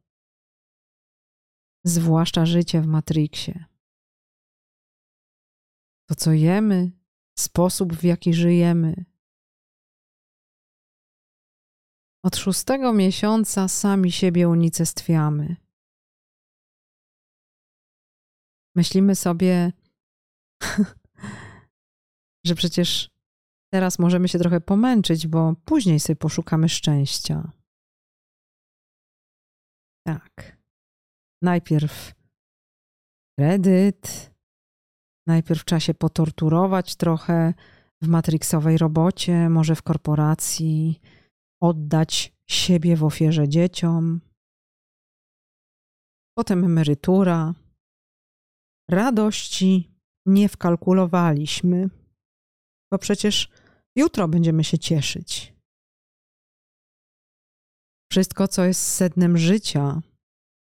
zwłaszcza 1.86 2.45
życie 2.45 2.82
w 2.82 2.88
Matrixie. 2.88 3.65
To, 6.10 6.15
co 6.15 6.32
jemy, 6.32 6.91
sposób, 7.39 7.93
w 7.93 8.04
jaki 8.04 8.34
żyjemy. 8.34 9.06
Od 12.23 12.36
szóstego 12.36 12.93
miesiąca 12.93 13.67
sami 13.67 14.12
siebie 14.12 14.49
unicestwiamy. 14.49 15.56
Myślimy 18.76 19.15
sobie, 19.15 19.71
że 22.45 22.56
przecież 22.56 23.12
teraz 23.73 23.99
możemy 23.99 24.27
się 24.27 24.39
trochę 24.39 24.62
pomęczyć, 24.62 25.27
bo 25.27 25.55
później 25.65 25.99
sobie 25.99 26.15
poszukamy 26.15 26.69
szczęścia. 26.69 27.51
Tak. 30.07 30.57
Najpierw 31.41 32.13
kredyt, 33.39 34.31
najpierw 35.27 35.65
trzeba 35.65 35.79
się 35.79 35.93
potorturować 35.93 36.95
trochę 36.95 37.53
w 38.01 38.07
matrixowej 38.07 38.77
robocie, 38.77 39.49
może 39.49 39.75
w 39.75 39.81
korporacji, 39.81 40.99
oddać 41.62 42.33
siebie 42.49 42.95
w 42.95 43.03
ofierze 43.03 43.49
dzieciom. 43.49 44.21
Potem 46.38 46.63
emerytura. 46.63 47.53
Radości 48.89 49.91
nie 50.25 50.49
wkalkulowaliśmy, 50.49 51.89
bo 52.91 52.97
przecież 52.97 53.62
jutro 53.95 54.27
będziemy 54.27 54.63
się 54.63 54.77
cieszyć. 54.77 55.53
Wszystko, 58.12 58.47
co 58.47 58.63
jest 58.65 58.82
sednem 58.82 59.38
życia, 59.38 60.01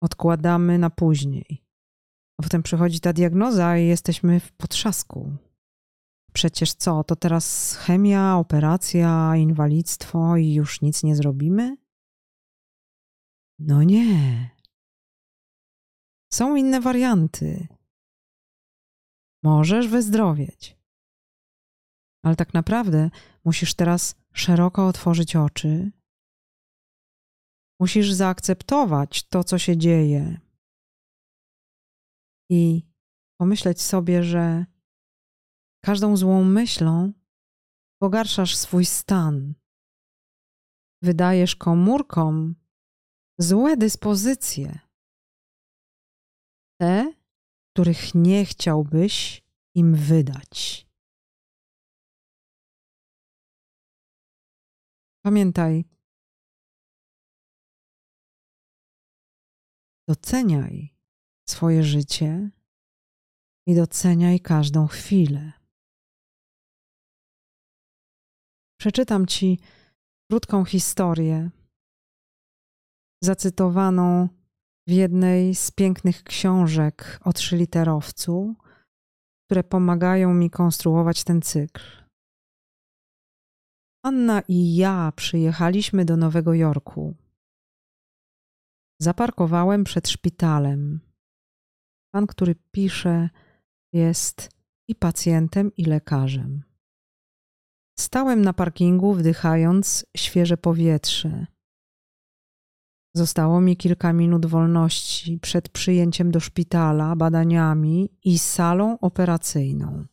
odkładamy 0.03 0.77
na 0.79 0.89
później. 0.89 1.63
A 2.39 2.43
potem 2.43 2.63
przychodzi 2.63 2.99
ta 2.99 3.13
diagnoza 3.13 3.77
i 3.77 3.87
jesteśmy 3.87 4.39
w 4.39 4.51
potrzasku. 4.51 5.37
przecież 6.33 6.73
co, 6.73 7.03
to 7.03 7.15
teraz 7.15 7.75
chemia, 7.75 8.37
operacja, 8.37 9.35
inwalidztwo 9.35 10.37
i 10.37 10.53
już 10.53 10.81
nic 10.81 11.03
nie 11.03 11.15
zrobimy? 11.15 11.77
No 13.59 13.83
nie. 13.83 14.49
Są 16.33 16.55
inne 16.55 16.81
warianty. 16.81 17.67
Możesz 19.43 19.87
wyzdrowieć. 19.87 20.78
Ale 22.23 22.35
tak 22.35 22.53
naprawdę 22.53 23.09
musisz 23.45 23.73
teraz 23.73 24.15
szeroko 24.33 24.87
otworzyć 24.87 25.35
oczy. 25.35 25.91
Musisz 27.79 28.11
zaakceptować 28.11 29.23
to, 29.23 29.43
co 29.43 29.57
się 29.59 29.77
dzieje. 29.77 30.39
I 32.51 32.83
pomyśleć 33.39 33.81
sobie, 33.81 34.23
że 34.23 34.65
każdą 35.85 36.17
złą 36.17 36.43
myślą 36.43 37.13
pogarszasz 38.01 38.55
swój 38.55 38.85
stan. 38.85 39.53
Wydajesz 41.01 41.55
komórkom 41.55 42.55
złe 43.37 43.77
dyspozycje. 43.77 44.79
Te, 46.81 47.13
których 47.73 48.15
nie 48.15 48.45
chciałbyś 48.45 49.43
im 49.75 49.95
wydać. 49.95 50.88
Pamiętaj, 55.29 55.85
doceniaj 60.07 60.95
swoje 61.49 61.83
życie 61.83 62.49
i 63.67 63.75
doceniaj 63.75 64.39
każdą 64.39 64.87
chwilę. 64.87 65.51
Przeczytam 68.79 69.25
Ci 69.25 69.59
krótką 70.31 70.65
historię, 70.65 71.49
zacytowaną 73.23 74.29
w 74.87 74.91
jednej 74.91 75.55
z 75.55 75.71
pięknych 75.71 76.23
książek 76.23 77.19
o 77.23 77.33
trzyliterowcu, 77.33 78.55
które 79.45 79.63
pomagają 79.63 80.33
mi 80.33 80.49
konstruować 80.49 81.23
ten 81.23 81.41
cykl. 81.41 82.08
Anna 84.09 84.41
i 84.47 84.75
ja 84.75 85.11
przyjechaliśmy 85.15 86.05
do 86.05 86.17
Nowego 86.17 86.53
Jorku. 86.53 87.15
Zaparkowałem 89.01 89.83
przed 89.83 90.09
szpitalem. 90.09 90.99
Pan, 92.13 92.27
który 92.27 92.55
pisze, 92.71 93.29
jest 93.93 94.49
i 94.87 94.95
pacjentem, 94.95 95.71
i 95.77 95.85
lekarzem. 95.85 96.63
Stałem 97.99 98.41
na 98.41 98.53
parkingu, 98.53 99.13
wdychając 99.13 100.05
świeże 100.17 100.57
powietrze. 100.57 101.45
Zostało 103.15 103.61
mi 103.61 103.77
kilka 103.77 104.13
minut 104.13 104.45
wolności 104.45 105.39
przed 105.39 105.69
przyjęciem 105.69 106.31
do 106.31 106.39
szpitala, 106.39 107.15
badaniami 107.15 108.09
i 108.23 108.39
salą 108.39 108.99
operacyjną. 108.99 110.05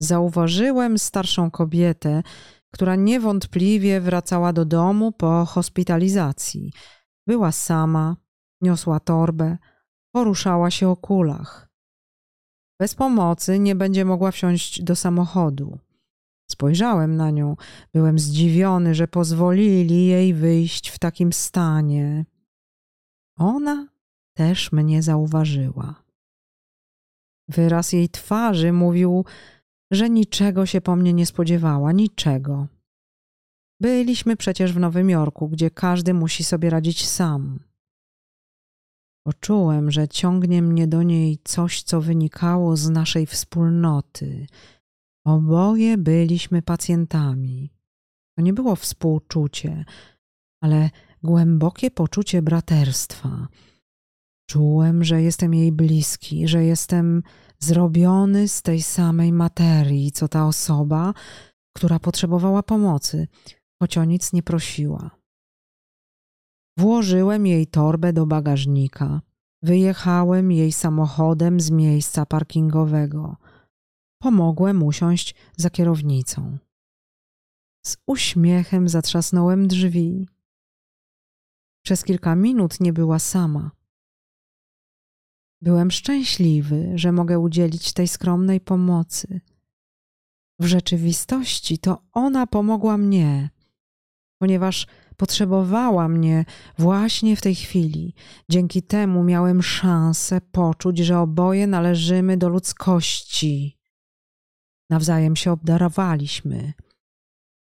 Zauważyłem 0.00 0.98
starszą 0.98 1.50
kobietę, 1.50 2.22
która 2.70 2.96
niewątpliwie 2.96 4.00
wracała 4.00 4.52
do 4.52 4.64
domu 4.64 5.12
po 5.12 5.44
hospitalizacji. 5.44 6.72
Była 7.26 7.52
sama, 7.52 8.16
niosła 8.60 9.00
torbę, 9.00 9.58
poruszała 10.14 10.70
się 10.70 10.88
o 10.88 10.96
kulach. 10.96 11.70
Bez 12.80 12.94
pomocy 12.94 13.58
nie 13.58 13.74
będzie 13.74 14.04
mogła 14.04 14.30
wsiąść 14.30 14.82
do 14.82 14.96
samochodu. 14.96 15.78
Spojrzałem 16.50 17.16
na 17.16 17.30
nią, 17.30 17.56
byłem 17.94 18.18
zdziwiony, 18.18 18.94
że 18.94 19.08
pozwolili 19.08 20.06
jej 20.06 20.34
wyjść 20.34 20.88
w 20.88 20.98
takim 20.98 21.32
stanie. 21.32 22.24
Ona 23.38 23.88
też 24.36 24.72
mnie 24.72 25.02
zauważyła. 25.02 26.02
Wyraz 27.48 27.92
jej 27.92 28.08
twarzy 28.08 28.72
mówił, 28.72 29.24
że 29.90 30.10
niczego 30.10 30.66
się 30.66 30.80
po 30.80 30.96
mnie 30.96 31.12
nie 31.12 31.26
spodziewała, 31.26 31.92
niczego. 31.92 32.66
Byliśmy 33.80 34.36
przecież 34.36 34.72
w 34.72 34.78
Nowym 34.78 35.10
Jorku, 35.10 35.48
gdzie 35.48 35.70
każdy 35.70 36.14
musi 36.14 36.44
sobie 36.44 36.70
radzić 36.70 37.08
sam. 37.08 37.60
Poczułem, 39.26 39.90
że 39.90 40.08
ciągnie 40.08 40.62
mnie 40.62 40.86
do 40.86 41.02
niej 41.02 41.38
coś, 41.44 41.82
co 41.82 42.00
wynikało 42.00 42.76
z 42.76 42.90
naszej 42.90 43.26
wspólnoty. 43.26 44.46
Oboje 45.26 45.98
byliśmy 45.98 46.62
pacjentami. 46.62 47.70
To 48.36 48.42
nie 48.42 48.52
było 48.52 48.76
współczucie, 48.76 49.84
ale 50.62 50.90
głębokie 51.22 51.90
poczucie 51.90 52.42
braterstwa. 52.42 53.48
Czułem, 54.50 55.04
że 55.04 55.22
jestem 55.22 55.54
jej 55.54 55.72
bliski, 55.72 56.48
że 56.48 56.64
jestem 56.64 57.22
zrobiony 57.58 58.48
z 58.48 58.62
tej 58.62 58.82
samej 58.82 59.32
materii, 59.32 60.12
co 60.12 60.28
ta 60.28 60.46
osoba, 60.46 61.14
która 61.76 61.98
potrzebowała 61.98 62.62
pomocy, 62.62 63.28
choć 63.82 63.98
o 63.98 64.04
nic 64.04 64.32
nie 64.32 64.42
prosiła. 64.42 65.10
Włożyłem 66.78 67.46
jej 67.46 67.66
torbę 67.66 68.12
do 68.12 68.26
bagażnika. 68.26 69.20
Wyjechałem 69.62 70.52
jej 70.52 70.72
samochodem 70.72 71.60
z 71.60 71.70
miejsca 71.70 72.26
parkingowego. 72.26 73.36
Pomogłem 74.22 74.82
usiąść 74.82 75.34
za 75.56 75.70
kierownicą. 75.70 76.58
Z 77.86 77.96
uśmiechem 78.06 78.88
zatrzasnąłem 78.88 79.68
drzwi. 79.68 80.28
Przez 81.84 82.04
kilka 82.04 82.34
minut 82.34 82.80
nie 82.80 82.92
była 82.92 83.18
sama. 83.18 83.79
Byłem 85.62 85.90
szczęśliwy, 85.90 86.92
że 86.94 87.12
mogę 87.12 87.38
udzielić 87.38 87.92
tej 87.92 88.08
skromnej 88.08 88.60
pomocy. 88.60 89.40
W 90.60 90.64
rzeczywistości 90.66 91.78
to 91.78 92.02
ona 92.12 92.46
pomogła 92.46 92.96
mnie, 92.96 93.50
ponieważ 94.38 94.86
potrzebowała 95.16 96.08
mnie 96.08 96.44
właśnie 96.78 97.36
w 97.36 97.40
tej 97.40 97.54
chwili. 97.54 98.14
Dzięki 98.50 98.82
temu 98.82 99.24
miałem 99.24 99.62
szansę 99.62 100.40
poczuć, 100.40 100.98
że 100.98 101.18
oboje 101.18 101.66
należymy 101.66 102.36
do 102.36 102.48
ludzkości. 102.48 103.78
Nawzajem 104.90 105.36
się 105.36 105.52
obdarowaliśmy. 105.52 106.72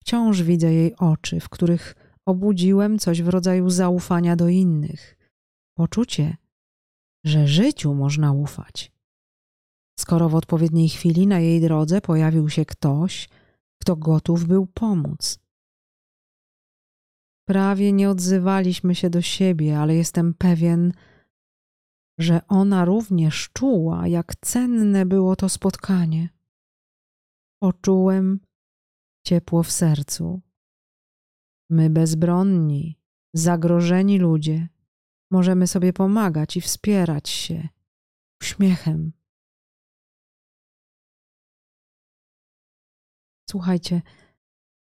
Wciąż 0.02 0.42
widzę 0.42 0.74
jej 0.74 0.96
oczy, 0.96 1.40
w 1.40 1.50
których 1.50 1.96
obudziłem 2.26 3.00
coś 3.00 3.22
w 3.22 3.28
rodzaju 3.28 3.70
zaufania 3.70 4.36
do 4.36 4.48
innych. 4.48 5.18
Poczucie, 5.78 6.38
że 7.26 7.48
życiu 7.48 7.94
można 7.94 8.34
ufać. 8.34 8.92
Skoro 10.00 10.30
w 10.30 10.36
odpowiedniej 10.36 10.90
chwili 10.90 11.28
na 11.28 11.40
jej 11.40 11.62
drodze 11.62 12.02
pojawił 12.02 12.50
się 12.50 12.66
ktoś, 12.66 13.30
kto 13.82 13.96
gotów 13.96 14.46
był 14.46 14.68
pomóc. 14.68 15.40
Prawie 17.48 17.94
nie 17.94 18.10
odzywaliśmy 18.10 18.96
się 18.96 19.10
do 19.10 19.22
siebie, 19.22 19.80
ale 19.80 19.96
jestem 19.96 20.34
pewien, 20.34 20.94
że 22.20 22.48
ona 22.48 22.86
również 22.86 23.50
czuła, 23.54 24.08
jak 24.08 24.36
cenne 24.36 25.06
było 25.06 25.36
to 25.36 25.50
spotkanie. 25.50 26.30
Poczułem 27.62 28.40
ciepło 29.26 29.64
w 29.64 29.72
sercu. 29.72 30.42
My 31.70 31.90
bezbronni, 31.90 33.00
zagrożeni 33.34 34.20
ludzie, 34.20 34.68
możemy 35.32 35.68
sobie 35.68 35.94
pomagać 35.94 36.58
i 36.58 36.62
wspierać 36.62 37.30
się 37.30 37.70
uśmiechem. 38.42 39.12
Słuchajcie, 43.50 44.02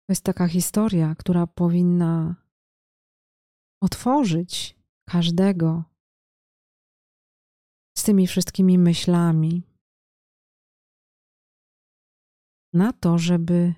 to 0.06 0.12
jest 0.12 0.24
taka 0.24 0.48
historia, 0.48 1.14
która 1.14 1.46
powinna 1.46 2.36
otworzyć 3.82 4.78
każdego 5.08 5.84
z 7.98 8.02
tymi 8.02 8.26
wszystkimi 8.26 8.78
myślami 8.78 9.62
na 12.72 12.92
to, 12.92 13.18
żeby 13.18 13.74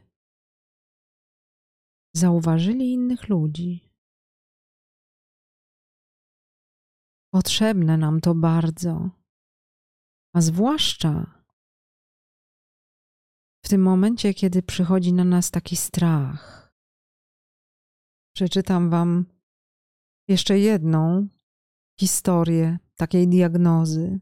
zauważyli 2.16 2.92
innych 2.92 3.28
ludzi. 3.28 3.89
Potrzebne 7.32 7.96
nam 7.96 8.20
to 8.20 8.34
bardzo, 8.34 9.10
a 10.34 10.40
zwłaszcza 10.40 11.44
w 13.64 13.68
tym 13.68 13.82
momencie, 13.82 14.34
kiedy 14.34 14.62
przychodzi 14.62 15.12
na 15.12 15.24
nas 15.24 15.50
taki 15.50 15.76
strach. 15.76 16.72
Przeczytam 18.34 18.90
Wam 18.90 19.26
jeszcze 20.28 20.58
jedną 20.58 21.28
historię 22.00 22.78
takiej 22.96 23.28
diagnozy. 23.28 24.20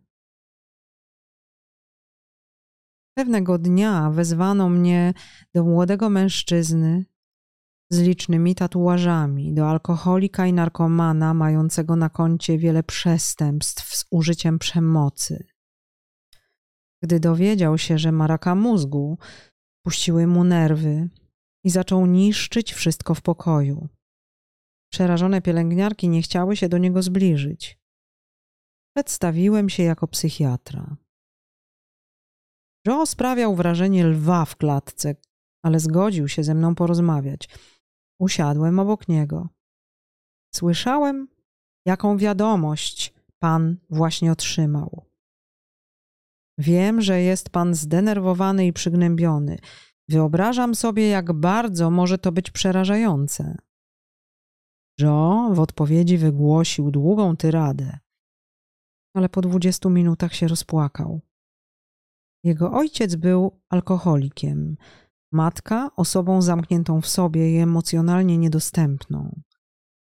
Pewnego 3.17 3.59
dnia 3.59 4.11
wezwano 4.11 4.69
mnie 4.69 5.15
do 5.55 5.65
młodego 5.65 6.11
mężczyzny 6.11 7.05
z 7.91 8.01
licznymi 8.01 8.55
tatuażami, 8.55 9.55
do 9.55 9.71
alkoholika 9.71 10.47
i 10.47 10.53
narkomana 10.53 11.35
mającego 11.35 11.97
na 11.97 12.09
koncie 12.09 12.59
wiele 12.59 12.83
przestępstw 12.83 13.97
z 13.97 14.07
użyciem 14.11 14.59
przemocy. 14.59 15.47
Gdy 17.03 17.21
dowiedział 17.21 17.79
się, 17.79 17.99
że 17.99 18.13
ma 18.13 18.27
raka 18.27 18.55
mózgu, 18.55 19.19
puściły 19.85 20.27
mu 20.27 20.45
nerwy 20.45 21.09
i 21.65 21.71
zaczął 21.71 22.07
niszczyć 22.07 22.73
wszystko 22.73 23.15
w 23.15 23.23
pokoju. 23.23 23.89
Przerażone 24.93 25.43
pielęgniarki 25.43 26.09
nie 26.09 26.23
chciały 26.23 26.57
się 26.57 26.69
do 26.69 26.79
niego 26.79 27.03
zbliżyć. 27.03 27.79
Przedstawiłem 28.97 29.69
się 29.69 29.83
jako 29.83 30.09
psychiatra. 30.09 30.97
Joe 32.87 33.07
sprawiał 33.07 33.55
wrażenie 33.55 34.07
lwa 34.07 34.45
w 34.45 34.57
klatce, 34.57 35.15
ale 35.63 35.81
zgodził 35.81 36.29
się 36.29 36.45
ze 36.45 36.55
mną 36.55 36.75
porozmawiać. 36.75 37.49
Usiadłem 38.19 38.79
obok 38.79 39.09
niego. 39.09 39.49
Słyszałem, 40.55 41.29
jaką 41.87 42.17
wiadomość 42.17 43.15
pan 43.39 43.77
właśnie 43.91 44.33
otrzymał. 44.33 45.05
Wiem, 46.59 47.01
że 47.01 47.21
jest 47.21 47.51
pan 47.51 47.75
zdenerwowany 47.75 48.67
i 48.67 48.73
przygnębiony. 48.73 49.59
Wyobrażam 50.09 50.75
sobie, 50.75 51.09
jak 51.09 51.33
bardzo 51.33 51.91
może 51.91 52.19
to 52.19 52.33
być 52.33 52.51
przerażające. 52.51 53.57
Joe 55.01 55.51
w 55.55 55.61
odpowiedzi 55.61 56.19
wygłosił 56.19 56.91
długą 56.91 57.37
tyradę, 57.37 57.99
ale 59.15 59.29
po 59.29 59.41
dwudziestu 59.41 59.91
minutach 59.91 60.35
się 60.35 60.49
rozpłakał. 60.49 61.21
Jego 62.45 62.73
ojciec 62.73 63.17
był 63.17 63.61
alkoholikiem, 63.69 64.77
matka 65.33 65.91
osobą 65.97 66.43
zamkniętą 66.43 67.01
w 67.01 67.09
sobie 67.09 67.53
i 67.53 67.57
emocjonalnie 67.57 68.39
niedostępną. 68.39 69.41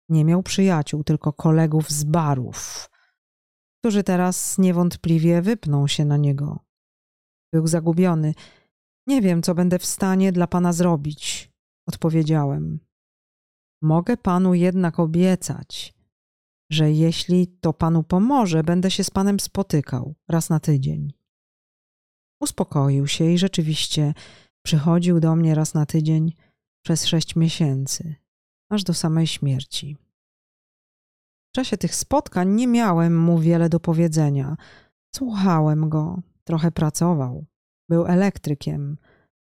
Nie 0.09 0.25
miał 0.25 0.43
przyjaciół, 0.43 1.05
tylko 1.05 1.33
kolegów 1.33 1.91
z 1.91 2.05
barów, 2.05 2.91
którzy 3.81 4.03
teraz 4.03 4.59
niewątpliwie 4.59 5.43
wypną 5.43 5.87
się 5.87 6.05
na 6.05 6.17
niego. 6.17 6.65
Był 7.53 7.67
zagubiony. 7.67 8.35
Nie 9.07 9.23
wiem, 9.23 9.43
co 9.43 9.55
będę 9.55 9.79
w 9.79 9.87
stanie 9.87 10.33
dla 10.33 10.47
pana 10.47 10.73
zrobić, 10.73 11.53
odpowiedziałem. 11.89 12.81
Mogę 13.83 14.17
panu 14.17 14.55
jednak 14.55 15.01
obiecać, 15.01 15.95
że 16.71 16.93
jeśli 16.93 17.47
to 17.47 17.73
panu 17.73 18.03
pomoże, 18.03 18.65
będę 18.65 18.91
się 18.91 19.05
z 19.05 19.11
panem 19.11 19.41
spotykał 19.41 20.15
raz 20.29 20.51
na 20.51 20.61
tydzień. 20.61 21.13
Uspokoił 22.41 23.07
się 23.07 23.25
i 23.25 23.39
rzeczywiście 23.39 24.15
przychodził 24.63 25.21
do 25.21 25.37
mnie 25.37 25.55
raz 25.55 25.75
na 25.75 25.87
tydzień 25.87 26.33
przez 26.85 27.07
sześć 27.07 27.37
miesięcy, 27.37 28.15
aż 28.71 28.85
do 28.85 28.95
samej 28.95 29.27
śmierci. 29.27 29.97
W 31.51 31.57
czasie 31.57 31.77
tych 31.77 31.95
spotkań 31.95 32.49
nie 32.55 32.67
miałem 32.67 33.21
mu 33.21 33.39
wiele 33.39 33.69
do 33.69 33.81
powiedzenia. 33.81 34.57
Słuchałem 35.15 35.89
go, 35.89 36.23
trochę 36.45 36.71
pracował. 36.71 37.47
Był 37.89 38.07
elektrykiem. 38.07 38.99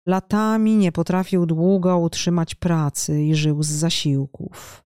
Latami 0.06 0.76
nie 0.76 0.92
potrafił 0.92 1.46
długo 1.46 1.98
utrzymać 1.98 2.54
pracy 2.54 3.22
i 3.22 3.34
żył 3.34 3.62
z 3.62 3.68
zasiłków. 3.68 4.84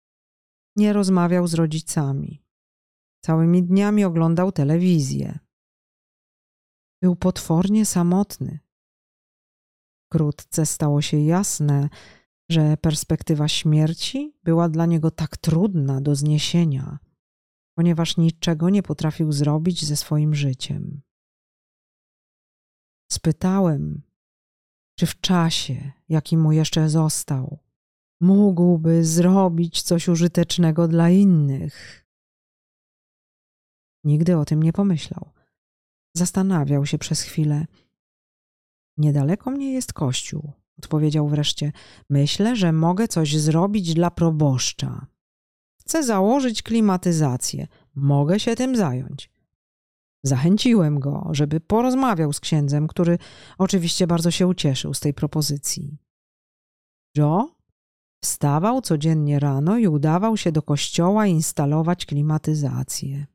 Nie 0.76 0.92
rozmawiał 0.92 1.46
z 1.46 1.54
rodzicami. 1.54 2.42
Całymi 3.24 3.62
dniami 3.62 4.04
oglądał 4.04 4.52
telewizję. 4.52 5.38
Był 7.02 7.16
potwornie 7.16 7.86
samotny. 7.86 8.58
Wkrótce 10.10 10.66
stało 10.66 11.02
się 11.02 11.20
jasne, 11.20 11.88
że 12.50 12.76
perspektywa 12.76 13.48
śmierci 13.48 14.34
była 14.42 14.68
dla 14.68 14.86
niego 14.86 15.10
tak 15.10 15.36
trudna 15.36 16.00
do 16.00 16.14
zniesienia, 16.14 16.98
ponieważ 17.74 18.16
niczego 18.16 18.70
nie 18.70 18.82
potrafił 18.82 19.32
zrobić 19.32 19.84
ze 19.84 19.96
swoim 19.96 20.34
życiem. 20.34 21.02
Spytałem, 23.12 24.02
czy 24.98 25.06
w 25.06 25.20
czasie, 25.20 25.92
jaki 26.08 26.36
mu 26.36 26.52
jeszcze 26.52 26.88
został, 26.88 27.58
mógłby 28.20 29.04
zrobić 29.04 29.82
coś 29.82 30.08
użytecznego 30.08 30.88
dla 30.88 31.10
innych. 31.10 32.06
Nigdy 34.04 34.36
o 34.36 34.44
tym 34.44 34.62
nie 34.62 34.72
pomyślał. 34.72 35.30
Zastanawiał 36.16 36.86
się 36.86 36.98
przez 36.98 37.22
chwilę. 37.22 37.66
Niedaleko 39.00 39.50
mnie 39.50 39.72
jest 39.72 39.92
kościół, 39.92 40.52
odpowiedział 40.78 41.28
wreszcie. 41.28 41.72
Myślę, 42.10 42.56
że 42.56 42.72
mogę 42.72 43.08
coś 43.08 43.36
zrobić 43.36 43.94
dla 43.94 44.10
proboszcza. 44.10 45.06
Chcę 45.80 46.04
założyć 46.04 46.62
klimatyzację. 46.62 47.66
Mogę 47.94 48.40
się 48.40 48.56
tym 48.56 48.76
zająć. 48.76 49.30
Zachęciłem 50.22 51.00
go, 51.00 51.28
żeby 51.30 51.60
porozmawiał 51.60 52.32
z 52.32 52.40
księdzem, 52.40 52.88
który 52.88 53.18
oczywiście 53.58 54.06
bardzo 54.06 54.30
się 54.30 54.46
ucieszył 54.46 54.94
z 54.94 55.00
tej 55.00 55.14
propozycji. 55.14 55.98
Joe 57.16 57.54
wstawał 58.24 58.80
codziennie 58.80 59.38
rano 59.38 59.78
i 59.78 59.88
udawał 59.88 60.36
się 60.36 60.52
do 60.52 60.62
kościoła 60.62 61.26
instalować 61.26 62.06
klimatyzację. 62.06 63.26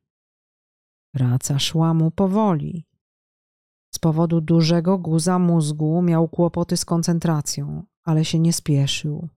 Praca 1.14 1.58
szła 1.58 1.94
mu 1.94 2.10
powoli. 2.10 2.86
Z 3.96 3.98
powodu 3.98 4.40
dużego 4.40 4.98
guza 4.98 5.38
mózgu 5.38 6.02
miał 6.02 6.28
kłopoty 6.28 6.76
z 6.76 6.84
koncentracją, 6.84 7.84
ale 8.04 8.24
się 8.24 8.38
nie 8.38 8.52
spieszył. 8.52 9.28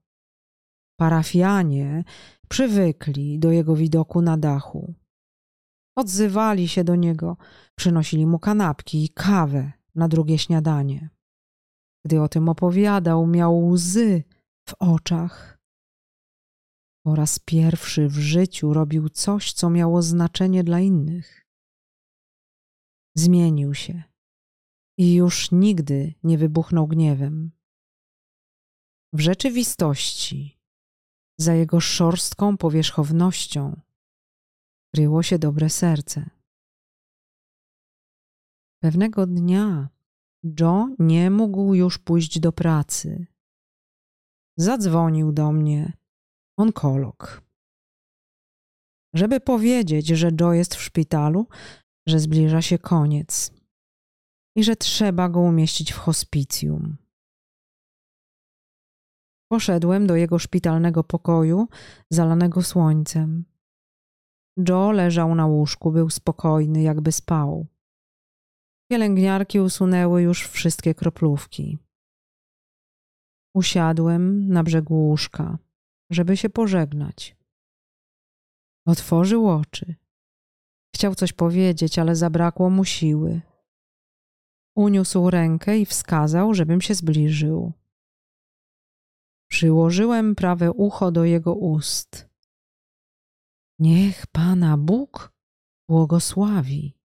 Parafianie 0.98 2.04
przywykli 2.48 3.38
do 3.38 3.50
jego 3.50 3.76
widoku 3.76 4.22
na 4.22 4.36
dachu. 4.36 4.94
Odzywali 5.96 6.68
się 6.68 6.84
do 6.84 6.96
niego, 6.96 7.36
przynosili 7.74 8.26
mu 8.26 8.38
kanapki 8.38 9.04
i 9.04 9.08
kawę 9.08 9.72
na 9.94 10.08
drugie 10.08 10.38
śniadanie. 10.38 11.10
Gdy 12.04 12.22
o 12.22 12.28
tym 12.28 12.48
opowiadał, 12.48 13.26
miał 13.26 13.66
łzy 13.66 14.24
w 14.68 14.74
oczach. 14.78 15.58
Po 17.04 17.14
raz 17.14 17.38
pierwszy 17.38 18.08
w 18.08 18.18
życiu 18.18 18.72
robił 18.72 19.08
coś, 19.08 19.52
co 19.52 19.70
miało 19.70 20.02
znaczenie 20.02 20.64
dla 20.64 20.80
innych. 20.80 21.46
Zmienił 23.16 23.74
się 23.74 24.09
i 24.98 25.14
już 25.14 25.52
nigdy 25.52 26.14
nie 26.22 26.38
wybuchnął 26.38 26.86
gniewem. 26.86 27.50
W 29.12 29.20
rzeczywistości, 29.20 30.60
za 31.38 31.54
jego 31.54 31.80
szorstką 31.80 32.56
powierzchownością, 32.56 33.80
kryło 34.94 35.22
się 35.22 35.38
dobre 35.38 35.70
serce. 35.70 36.30
Pewnego 38.82 39.26
dnia 39.26 39.88
Joe 40.60 40.94
nie 40.98 41.30
mógł 41.30 41.74
już 41.74 41.98
pójść 41.98 42.40
do 42.40 42.52
pracy. 42.52 43.26
Zadzwonił 44.56 45.32
do 45.32 45.52
mnie 45.52 45.92
onkolog. 46.56 47.42
Żeby 49.14 49.40
powiedzieć, 49.40 50.06
że 50.06 50.30
Joe 50.40 50.52
jest 50.52 50.74
w 50.74 50.82
szpitalu, 50.82 51.46
że 52.06 52.18
zbliża 52.18 52.62
się 52.62 52.78
koniec 52.78 53.59
i 54.60 54.64
że 54.64 54.76
trzeba 54.76 55.28
go 55.28 55.40
umieścić 55.40 55.92
w 55.92 55.96
hospicjum. 55.96 56.96
Poszedłem 59.52 60.06
do 60.06 60.16
jego 60.16 60.38
szpitalnego 60.38 61.04
pokoju, 61.04 61.68
zalanego 62.10 62.62
słońcem. 62.62 63.44
Joe 64.68 64.92
leżał 64.92 65.34
na 65.34 65.46
łóżku, 65.46 65.92
był 65.92 66.10
spokojny, 66.10 66.82
jakby 66.82 67.12
spał. 67.12 67.66
Pielęgniarki 68.90 69.60
usunęły 69.60 70.22
już 70.22 70.48
wszystkie 70.48 70.94
kroplówki. 70.94 71.78
Usiadłem 73.54 74.48
na 74.48 74.62
brzegu 74.62 74.94
łóżka, 74.94 75.58
żeby 76.10 76.36
się 76.36 76.50
pożegnać. 76.50 77.36
Otworzył 78.86 79.48
oczy. 79.48 79.94
Chciał 80.94 81.14
coś 81.14 81.32
powiedzieć, 81.32 81.98
ale 81.98 82.16
zabrakło 82.16 82.70
mu 82.70 82.84
siły. 82.84 83.49
Uniósł 84.80 85.30
rękę 85.30 85.78
i 85.78 85.86
wskazał, 85.86 86.54
żebym 86.54 86.80
się 86.80 86.94
zbliżył. 86.94 87.72
Przyłożyłem 89.50 90.34
prawe 90.34 90.72
ucho 90.72 91.12
do 91.12 91.24
jego 91.24 91.54
ust. 91.54 92.28
Niech 93.78 94.26
Pana 94.26 94.78
Bóg 94.78 95.32
błogosławi, 95.88 96.98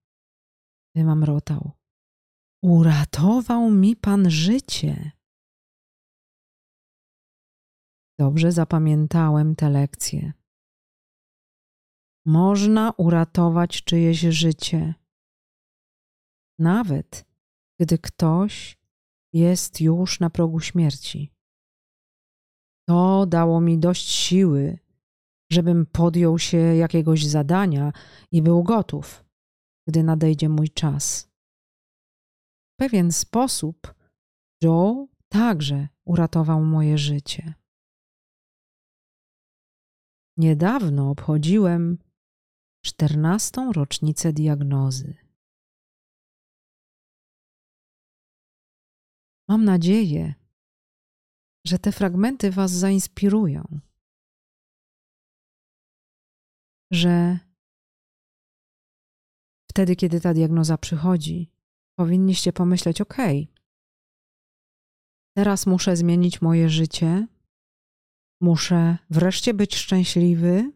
wymamrotał. 0.95 1.71
Uratował 2.63 3.71
mi 3.71 3.95
Pan 3.95 4.29
życie. 4.29 5.11
Dobrze 8.19 8.51
zapamiętałem 8.51 9.55
tę 9.55 9.69
lekcję. 9.69 10.33
Można 12.25 12.93
uratować 12.97 13.83
czyjeś 13.83 14.19
życie, 14.19 14.93
nawet 16.59 17.34
gdy 17.79 17.97
ktoś 17.97 18.77
jest 19.33 19.81
już 19.81 20.19
na 20.19 20.29
progu 20.29 20.59
śmierci. 20.59 21.31
To 22.87 23.25
dało 23.25 23.61
mi 23.61 23.79
dość 23.79 24.07
siły, 24.09 24.79
żebym 25.51 25.85
podjął 25.85 26.39
się 26.39 26.57
jakiegoś 26.57 27.25
zadania 27.25 27.93
i 28.31 28.41
był 28.41 28.63
gotów, 28.63 29.25
gdy 29.87 30.03
nadejdzie 30.03 30.49
mój 30.49 30.69
czas. 30.69 31.29
W 32.73 32.75
pewien 32.79 33.11
sposób 33.11 33.95
Joe 34.63 35.07
także 35.29 35.87
uratował 36.05 36.63
moje 36.63 36.97
życie. 36.97 37.53
Niedawno 40.37 41.09
obchodziłem 41.09 41.97
czternastą 42.85 43.73
rocznicę 43.73 44.33
diagnozy. 44.33 45.24
Mam 49.47 49.65
nadzieję, 49.65 50.33
że 51.67 51.79
te 51.79 51.91
fragmenty 51.91 52.51
Was 52.51 52.71
zainspirują, 52.71 53.79
że 56.91 57.39
wtedy, 59.71 59.95
kiedy 59.95 60.21
ta 60.21 60.33
diagnoza 60.33 60.77
przychodzi, 60.77 61.51
powinniście 61.99 62.53
pomyśleć: 62.53 63.01
OK, 63.01 63.17
teraz 65.37 65.65
muszę 65.65 65.95
zmienić 65.95 66.41
moje 66.41 66.69
życie, 66.69 67.27
muszę 68.41 68.97
wreszcie 69.09 69.53
być 69.53 69.75
szczęśliwy. 69.75 70.71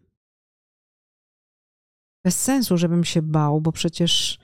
Bez 2.26 2.42
sensu, 2.42 2.78
żebym 2.78 3.04
się 3.04 3.22
bał, 3.22 3.62
bo 3.62 3.72
przecież, 3.72 4.40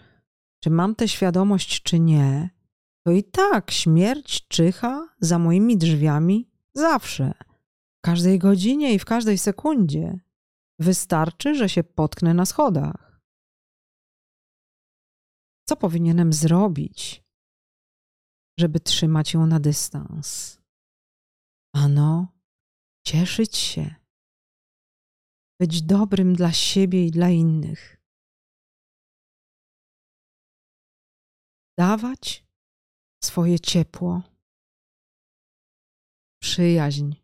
czy 0.63 0.69
mam 0.69 0.95
tę 0.95 1.07
świadomość, 1.07 1.81
czy 1.81 1.99
nie, 1.99 2.54
to 3.05 3.11
i 3.11 3.23
tak 3.23 3.71
śmierć 3.71 4.47
czyha 4.47 5.15
za 5.19 5.39
moimi 5.39 5.77
drzwiami 5.77 6.49
zawsze, 6.73 7.33
w 7.97 8.01
każdej 8.01 8.39
godzinie 8.39 8.93
i 8.93 8.99
w 8.99 9.05
każdej 9.05 9.37
sekundzie. 9.37 10.19
Wystarczy, 10.79 11.55
że 11.55 11.69
się 11.69 11.83
potknę 11.83 12.33
na 12.33 12.45
schodach. 12.45 13.21
Co 15.67 15.75
powinienem 15.75 16.33
zrobić, 16.33 17.23
żeby 18.59 18.79
trzymać 18.79 19.33
ją 19.33 19.47
na 19.47 19.59
dystans? 19.59 20.59
Ano, 21.75 22.27
cieszyć 23.05 23.57
się, 23.57 23.95
być 25.59 25.81
dobrym 25.81 26.33
dla 26.33 26.51
siebie 26.51 27.05
i 27.05 27.11
dla 27.11 27.29
innych. 27.29 28.01
Dawać 31.77 32.44
swoje 33.25 33.59
ciepło, 33.59 34.21
przyjaźń, 36.41 37.15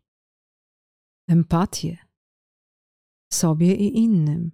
empatię 1.28 1.96
sobie 3.32 3.74
i 3.74 3.98
innym. 3.98 4.52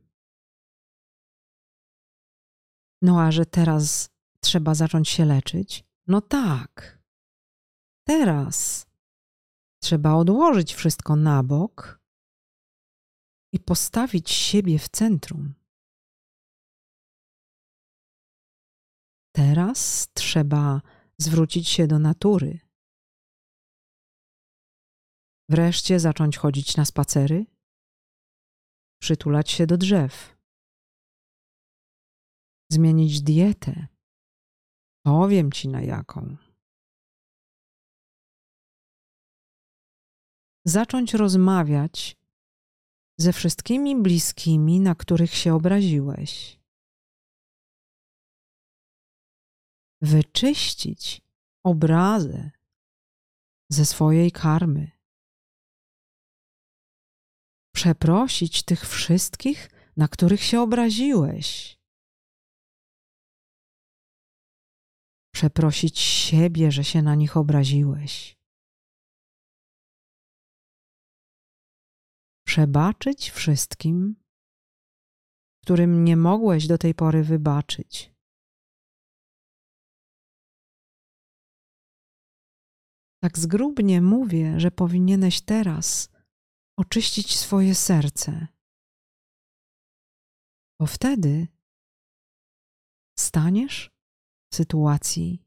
No 3.03 3.21
a 3.21 3.31
że 3.31 3.47
teraz 3.47 4.11
trzeba 4.41 4.75
zacząć 4.75 5.09
się 5.09 5.25
leczyć? 5.25 5.85
No 6.07 6.21
tak. 6.21 7.03
Teraz 8.07 8.87
trzeba 9.83 10.15
odłożyć 10.15 10.75
wszystko 10.75 11.17
na 11.17 11.43
bok 11.43 12.01
i 13.53 13.61
postawić 13.61 14.31
siebie 14.31 14.79
w 14.79 14.89
centrum. 14.89 15.55
Teraz 19.37 20.09
trzeba 20.15 20.81
zwrócić 21.21 21.69
się 21.69 21.87
do 21.87 21.99
natury. 21.99 22.61
Wreszcie 25.51 26.01
zacząć 26.01 26.37
chodzić 26.37 26.77
na 26.77 26.85
spacery, 26.85 27.47
przytulać 29.03 29.51
się 29.51 29.67
do 29.67 29.77
drzew, 29.77 30.37
zmienić 32.73 33.23
dietę. 33.23 33.87
Powiem 35.07 35.53
ci 35.53 35.69
na 35.69 35.83
jaką. 35.83 36.37
Zacząć 40.67 41.15
rozmawiać 41.15 42.17
ze 43.19 43.33
wszystkimi 43.33 44.03
bliskimi, 44.03 44.81
na 44.81 44.95
których 44.95 45.35
się 45.35 45.55
obraziłeś. 45.55 46.58
Wyczyścić 50.03 51.23
obrazę 51.65 52.51
ze 53.71 53.87
swojej 53.87 54.33
karmy. 54.33 54.91
Przeprosić 57.75 58.63
tych 58.63 58.89
wszystkich, 58.89 59.71
na 59.97 60.09
których 60.09 60.43
się 60.43 60.61
obraziłeś. 60.61 61.79
Przeprosić 65.35 65.99
siebie, 65.99 66.73
że 66.73 66.85
się 66.85 67.03
na 67.03 67.15
nich 67.15 67.37
obraziłeś. 67.37 68.39
Przebaczyć 72.47 73.31
wszystkim, 73.31 74.17
którym 75.63 76.05
nie 76.05 76.17
mogłeś 76.17 76.67
do 76.67 76.79
tej 76.79 76.95
pory 76.95 77.23
wybaczyć. 77.25 78.18
Tak 83.23 83.39
zgrubnie 83.39 84.03
mówię, 84.03 84.61
że 84.61 84.71
powinieneś 84.71 85.41
teraz 85.41 86.11
oczyścić 86.79 87.39
swoje 87.39 87.75
serce, 87.75 88.47
bo 90.81 90.87
wtedy 90.87 91.49
staniesz 93.19 93.91
w 94.53 94.57
sytuacji, 94.57 95.45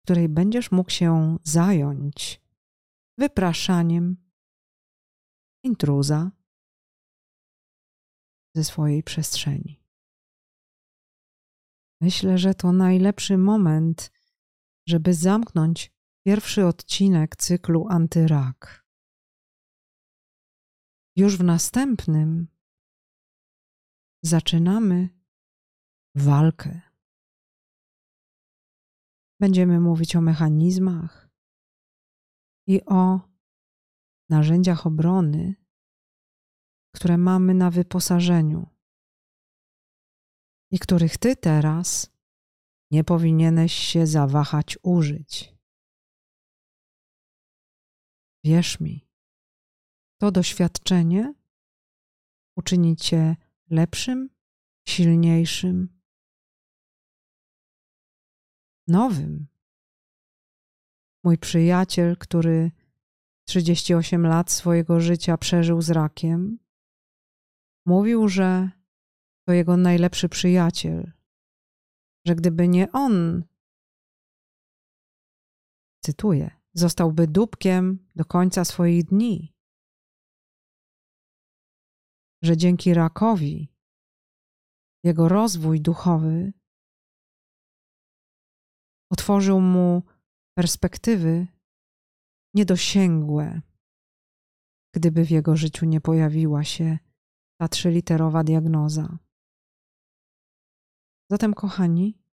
w 0.00 0.04
której 0.04 0.28
będziesz 0.28 0.70
mógł 0.70 0.90
się 0.90 1.38
zająć 1.44 2.40
wypraszaniem 3.18 4.16
intruza 5.64 6.30
ze 8.56 8.64
swojej 8.64 9.02
przestrzeni. 9.02 9.82
Myślę, 12.00 12.38
że 12.38 12.54
to 12.54 12.72
najlepszy 12.72 13.38
moment, 13.38 14.12
żeby 14.88 15.14
zamknąć 15.14 15.95
pierwszy 16.26 16.66
odcinek 16.66 17.36
cyklu 17.36 17.86
Antyrak. 17.88 18.86
Już 21.16 21.36
w 21.38 21.44
następnym 21.44 22.48
zaczynamy 24.22 25.08
walkę. 26.14 26.80
Będziemy 29.40 29.80
mówić 29.80 30.16
o 30.16 30.20
mechanizmach 30.20 31.28
i 32.66 32.84
o 32.84 33.20
narzędziach 34.28 34.86
obrony, 34.86 35.54
które 36.94 37.18
mamy 37.18 37.54
na 37.54 37.70
wyposażeniu 37.70 38.66
i 40.70 40.78
których 40.78 41.18
ty 41.18 41.36
teraz 41.36 42.10
nie 42.90 43.04
powinieneś 43.04 43.72
się 43.72 44.06
zawahać 44.06 44.78
użyć. 44.82 45.55
Wierz 48.46 48.80
mi, 48.80 49.08
to 50.18 50.30
doświadczenie 50.30 51.34
uczyni 52.56 52.96
cię 52.96 53.36
lepszym, 53.70 54.30
silniejszym, 54.88 56.00
nowym. 58.88 59.46
Mój 61.24 61.38
przyjaciel, 61.38 62.16
który 62.16 62.70
38 63.44 64.26
lat 64.26 64.50
swojego 64.50 65.00
życia 65.00 65.36
przeżył 65.38 65.82
z 65.82 65.90
rakiem, 65.90 66.58
mówił, 67.86 68.28
że 68.28 68.70
to 69.46 69.52
jego 69.52 69.76
najlepszy 69.76 70.28
przyjaciel, 70.28 71.12
że 72.26 72.34
gdyby 72.34 72.68
nie 72.68 72.92
on, 72.92 73.44
cytuję, 76.00 76.55
zostałby 76.78 77.26
dupkiem 77.26 78.08
do 78.16 78.24
końca 78.24 78.64
swoich 78.64 79.04
dni. 79.04 79.54
Że 82.42 82.56
dzięki 82.56 82.94
rakowi 82.94 83.72
jego 85.04 85.28
rozwój 85.28 85.80
duchowy 85.80 86.52
otworzył 89.12 89.60
mu 89.60 90.02
perspektywy 90.58 91.46
niedosięgłe, 92.54 93.60
gdyby 94.94 95.24
w 95.24 95.30
jego 95.30 95.56
życiu 95.56 95.86
nie 95.86 96.00
pojawiła 96.00 96.64
się 96.64 96.98
ta 97.60 97.68
trzyliterowa 97.68 98.44
diagnoza. 98.44 99.18
Zatem, 101.30 101.54
kochani, 101.54 102.26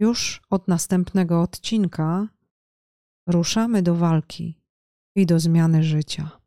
Już 0.00 0.42
od 0.50 0.68
następnego 0.68 1.42
odcinka 1.42 2.28
ruszamy 3.26 3.82
do 3.82 3.94
walki 3.94 4.60
i 5.14 5.26
do 5.26 5.40
zmiany 5.40 5.82
życia. 5.82 6.45